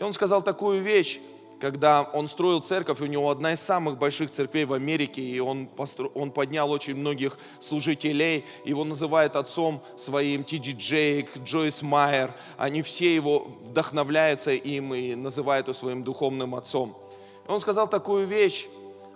И 0.00 0.02
он 0.02 0.12
сказал 0.12 0.42
такую 0.42 0.82
вещь 0.82 1.20
когда 1.60 2.02
он 2.02 2.28
строил 2.28 2.60
церковь, 2.60 3.00
у 3.00 3.06
него 3.06 3.30
одна 3.30 3.52
из 3.52 3.60
самых 3.60 3.98
больших 3.98 4.30
церквей 4.30 4.64
в 4.64 4.72
Америке, 4.72 5.22
и 5.22 5.40
он, 5.40 5.66
постро... 5.66 6.10
он 6.14 6.30
поднял 6.30 6.70
очень 6.70 6.94
многих 6.94 7.38
служителей, 7.60 8.44
его 8.64 8.84
называют 8.84 9.36
отцом 9.36 9.82
своим 9.96 10.44
Ти 10.44 10.58
Джи 10.58 10.72
Джейк, 10.72 11.38
Джойс 11.38 11.82
Майер, 11.82 12.34
они 12.56 12.82
все 12.82 13.14
его 13.14 13.46
вдохновляются 13.64 14.52
им 14.52 14.94
и 14.94 15.14
называют 15.14 15.68
его 15.68 15.74
своим 15.74 16.02
духовным 16.02 16.54
отцом. 16.54 16.96
Он 17.46 17.60
сказал 17.60 17.88
такую 17.88 18.26
вещь, 18.26 18.66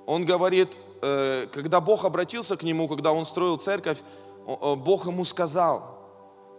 он 0.07 0.25
говорит, 0.25 0.77
э, 1.03 1.47
когда 1.53 1.81
Бог 1.81 2.05
обратился 2.05 2.57
к 2.57 2.63
нему, 2.63 2.89
когда 2.89 3.13
он 3.13 3.27
строил 3.27 3.57
церковь, 3.59 3.99
Бог 4.47 5.07
ему 5.07 5.27
сказал, 5.27 5.99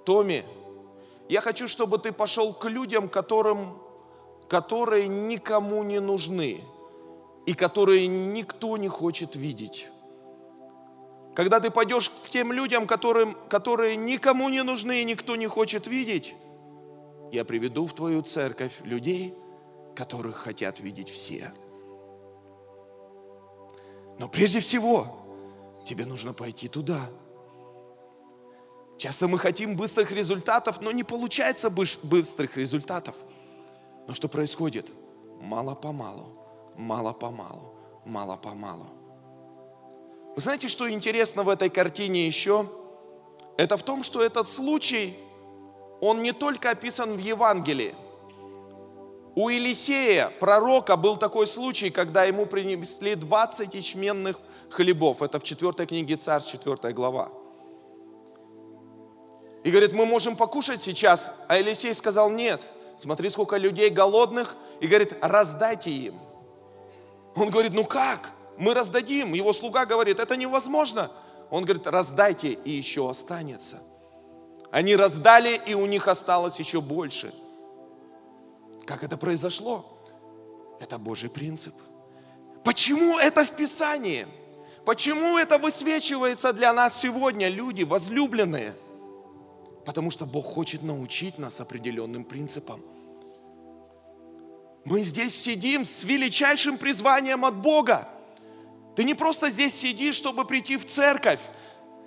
Томми, 0.06 0.46
я 1.28 1.42
хочу, 1.42 1.68
чтобы 1.68 1.98
ты 1.98 2.12
пошел 2.12 2.54
к 2.54 2.66
людям, 2.70 3.10
которым 3.10 3.80
которые 4.50 5.08
никому 5.08 5.84
не 5.84 6.02
нужны 6.02 6.62
и 7.46 7.54
которые 7.54 8.08
никто 8.08 8.78
не 8.78 8.88
хочет 8.88 9.36
видеть. 9.36 9.88
Когда 11.36 11.60
ты 11.60 11.70
пойдешь 11.70 12.10
к 12.10 12.30
тем 12.30 12.52
людям, 12.52 12.88
которым, 12.88 13.38
которые 13.48 13.96
никому 13.96 14.50
не 14.50 14.64
нужны 14.64 15.02
и 15.02 15.06
никто 15.06 15.36
не 15.36 15.48
хочет 15.48 15.88
видеть, 15.88 16.34
я 17.32 17.46
приведу 17.46 17.86
в 17.86 17.94
твою 17.94 18.24
церковь 18.24 18.74
людей, 18.82 19.36
которых 19.96 20.38
хотят 20.38 20.80
видеть 20.80 21.10
все. 21.10 21.54
Но 24.18 24.28
прежде 24.28 24.60
всего, 24.60 25.08
тебе 25.86 26.06
нужно 26.06 26.34
пойти 26.34 26.68
туда. 26.68 27.10
Часто 28.98 29.28
мы 29.28 29.38
хотим 29.38 29.78
быстрых 29.78 30.12
результатов, 30.12 30.82
но 30.82 30.92
не 30.92 31.04
получается 31.04 31.70
быстрых 31.70 32.58
результатов– 32.58 33.16
но 34.08 34.14
что 34.14 34.28
происходит? 34.28 34.92
Мало-помалу, 35.40 36.36
мало-помалу, 36.76 37.76
мало-помалу. 38.06 38.88
Вы 40.36 40.42
знаете, 40.42 40.68
что 40.68 40.90
интересно 40.90 41.44
в 41.44 41.50
этой 41.50 41.70
картине 41.70 42.26
еще? 42.26 42.70
Это 43.58 43.78
в 43.78 43.84
том, 43.84 44.04
что 44.04 44.22
этот 44.22 44.48
случай, 44.48 45.18
он 46.02 46.22
не 46.22 46.32
только 46.32 46.72
описан 46.72 47.18
в 47.18 47.20
Евангелии. 47.20 47.94
У 49.36 49.50
Елисея, 49.50 50.32
пророка, 50.40 50.98
был 50.98 51.18
такой 51.18 51.46
случай, 51.46 51.90
когда 51.90 52.24
ему 52.24 52.46
принесли 52.46 53.16
20 53.16 53.74
ячменных 53.74 54.40
хлебов. 54.70 55.22
Это 55.22 55.40
в 55.40 55.44
4 55.44 55.86
книге 55.86 56.16
Царств, 56.18 56.52
4 56.52 56.94
глава. 56.94 57.30
И 59.64 59.72
говорит, 59.72 59.94
мы 59.94 60.06
можем 60.06 60.36
покушать 60.36 60.82
сейчас. 60.82 61.32
А 61.48 61.58
Елисей 61.58 61.94
сказал, 61.94 62.30
нет– 62.30 62.66
смотри, 63.00 63.30
сколько 63.30 63.58
людей 63.58 63.90
голодных, 63.90 64.56
и 64.82 64.88
говорит, 64.88 65.14
раздайте 65.22 65.90
им. 65.90 66.20
Он 67.36 67.50
говорит, 67.50 67.74
ну 67.74 67.86
как? 67.86 68.32
Мы 68.58 68.74
раздадим. 68.74 69.34
Его 69.34 69.54
слуга 69.54 69.86
говорит, 69.86 70.20
это 70.20 70.36
невозможно. 70.36 71.12
Он 71.50 71.64
говорит, 71.64 71.88
раздайте, 71.88 72.50
и 72.52 72.72
еще 72.72 73.10
останется. 73.10 73.78
Они 74.72 74.96
раздали, 74.96 75.60
и 75.66 75.74
у 75.74 75.86
них 75.86 76.08
осталось 76.08 76.60
еще 76.60 76.82
больше. 76.82 77.34
Как 78.86 79.04
это 79.04 79.18
произошло? 79.18 79.86
Это 80.80 80.98
Божий 80.98 81.30
принцип. 81.30 81.74
Почему 82.64 83.18
это 83.18 83.46
в 83.46 83.52
Писании? 83.52 84.28
Почему 84.86 85.38
это 85.38 85.58
высвечивается 85.58 86.52
для 86.52 86.74
нас 86.74 87.00
сегодня, 87.00 87.48
люди 87.48 87.84
возлюбленные? 87.84 88.74
Потому 89.90 90.12
что 90.12 90.28
Бог 90.28 90.46
хочет 90.46 90.84
научить 90.84 91.40
нас 91.40 91.60
определенным 91.60 92.24
принципам. 92.24 92.80
Мы 94.86 95.02
здесь 95.02 95.34
сидим 95.34 95.84
с 95.84 96.04
величайшим 96.04 96.78
призванием 96.78 97.44
от 97.44 97.56
Бога. 97.56 98.08
Ты 98.96 99.04
не 99.04 99.16
просто 99.16 99.50
здесь 99.50 99.74
сидишь, 99.74 100.14
чтобы 100.14 100.46
прийти 100.46 100.78
в 100.78 100.86
церковь. 100.86 101.40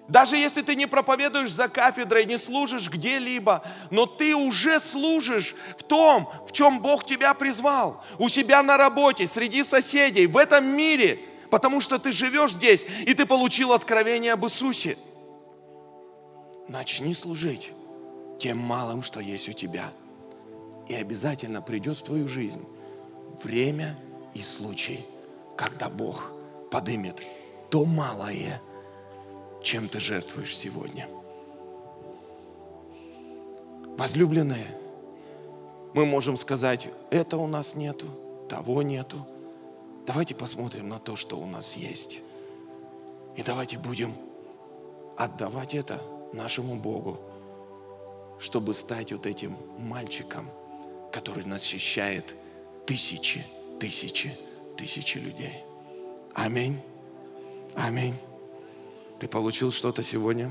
Даже 0.06 0.36
если 0.36 0.62
ты 0.62 0.76
не 0.76 0.86
проповедуешь 0.86 1.50
за 1.50 1.66
кафедрой, 1.66 2.24
не 2.24 2.38
служишь 2.38 2.88
где-либо, 2.88 3.64
но 3.90 4.06
ты 4.06 4.36
уже 4.36 4.78
служишь 4.78 5.56
в 5.76 5.82
том, 5.82 6.30
в 6.46 6.52
чем 6.52 6.78
Бог 6.78 7.04
тебя 7.04 7.34
призвал. 7.34 8.04
У 8.20 8.28
себя 8.28 8.62
на 8.62 8.76
работе, 8.76 9.26
среди 9.26 9.64
соседей, 9.64 10.28
в 10.28 10.36
этом 10.36 10.64
мире. 10.64 11.18
Потому 11.50 11.80
что 11.80 11.98
ты 11.98 12.12
живешь 12.12 12.52
здесь, 12.52 12.86
и 13.08 13.12
ты 13.12 13.26
получил 13.26 13.72
откровение 13.72 14.34
об 14.34 14.44
Иисусе 14.44 14.96
начни 16.72 17.12
служить 17.12 17.70
тем 18.38 18.58
малым, 18.58 19.02
что 19.02 19.20
есть 19.20 19.48
у 19.48 19.52
тебя. 19.52 19.92
И 20.88 20.94
обязательно 20.94 21.62
придет 21.62 21.98
в 21.98 22.02
твою 22.02 22.26
жизнь 22.26 22.64
время 23.42 23.96
и 24.34 24.42
случай, 24.42 25.04
когда 25.56 25.88
Бог 25.88 26.32
подымет 26.70 27.22
то 27.70 27.84
малое, 27.84 28.60
чем 29.62 29.88
ты 29.88 30.00
жертвуешь 30.00 30.56
сегодня. 30.56 31.08
Возлюбленные, 33.96 34.66
мы 35.94 36.06
можем 36.06 36.36
сказать, 36.36 36.88
это 37.10 37.36
у 37.36 37.46
нас 37.46 37.74
нету, 37.74 38.06
того 38.48 38.82
нету. 38.82 39.26
Давайте 40.06 40.34
посмотрим 40.34 40.88
на 40.88 40.98
то, 40.98 41.16
что 41.16 41.38
у 41.38 41.46
нас 41.46 41.76
есть. 41.76 42.20
И 43.36 43.42
давайте 43.42 43.78
будем 43.78 44.14
отдавать 45.16 45.74
это 45.74 46.02
нашему 46.32 46.76
Богу, 46.76 47.20
чтобы 48.38 48.74
стать 48.74 49.12
вот 49.12 49.26
этим 49.26 49.56
мальчиком, 49.78 50.50
который 51.12 51.44
насыщает 51.44 52.34
тысячи, 52.86 53.44
тысячи, 53.78 54.36
тысячи 54.76 55.18
людей. 55.18 55.62
Аминь. 56.34 56.80
Аминь. 57.74 58.16
Ты 59.18 59.28
получил 59.28 59.72
что-то 59.72 60.02
сегодня? 60.02 60.50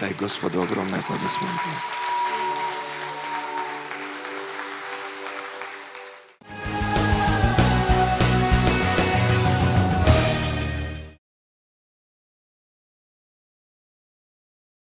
Дай 0.00 0.14
Господу 0.14 0.62
огромные 0.62 1.00
аплодисменты. 1.00 2.03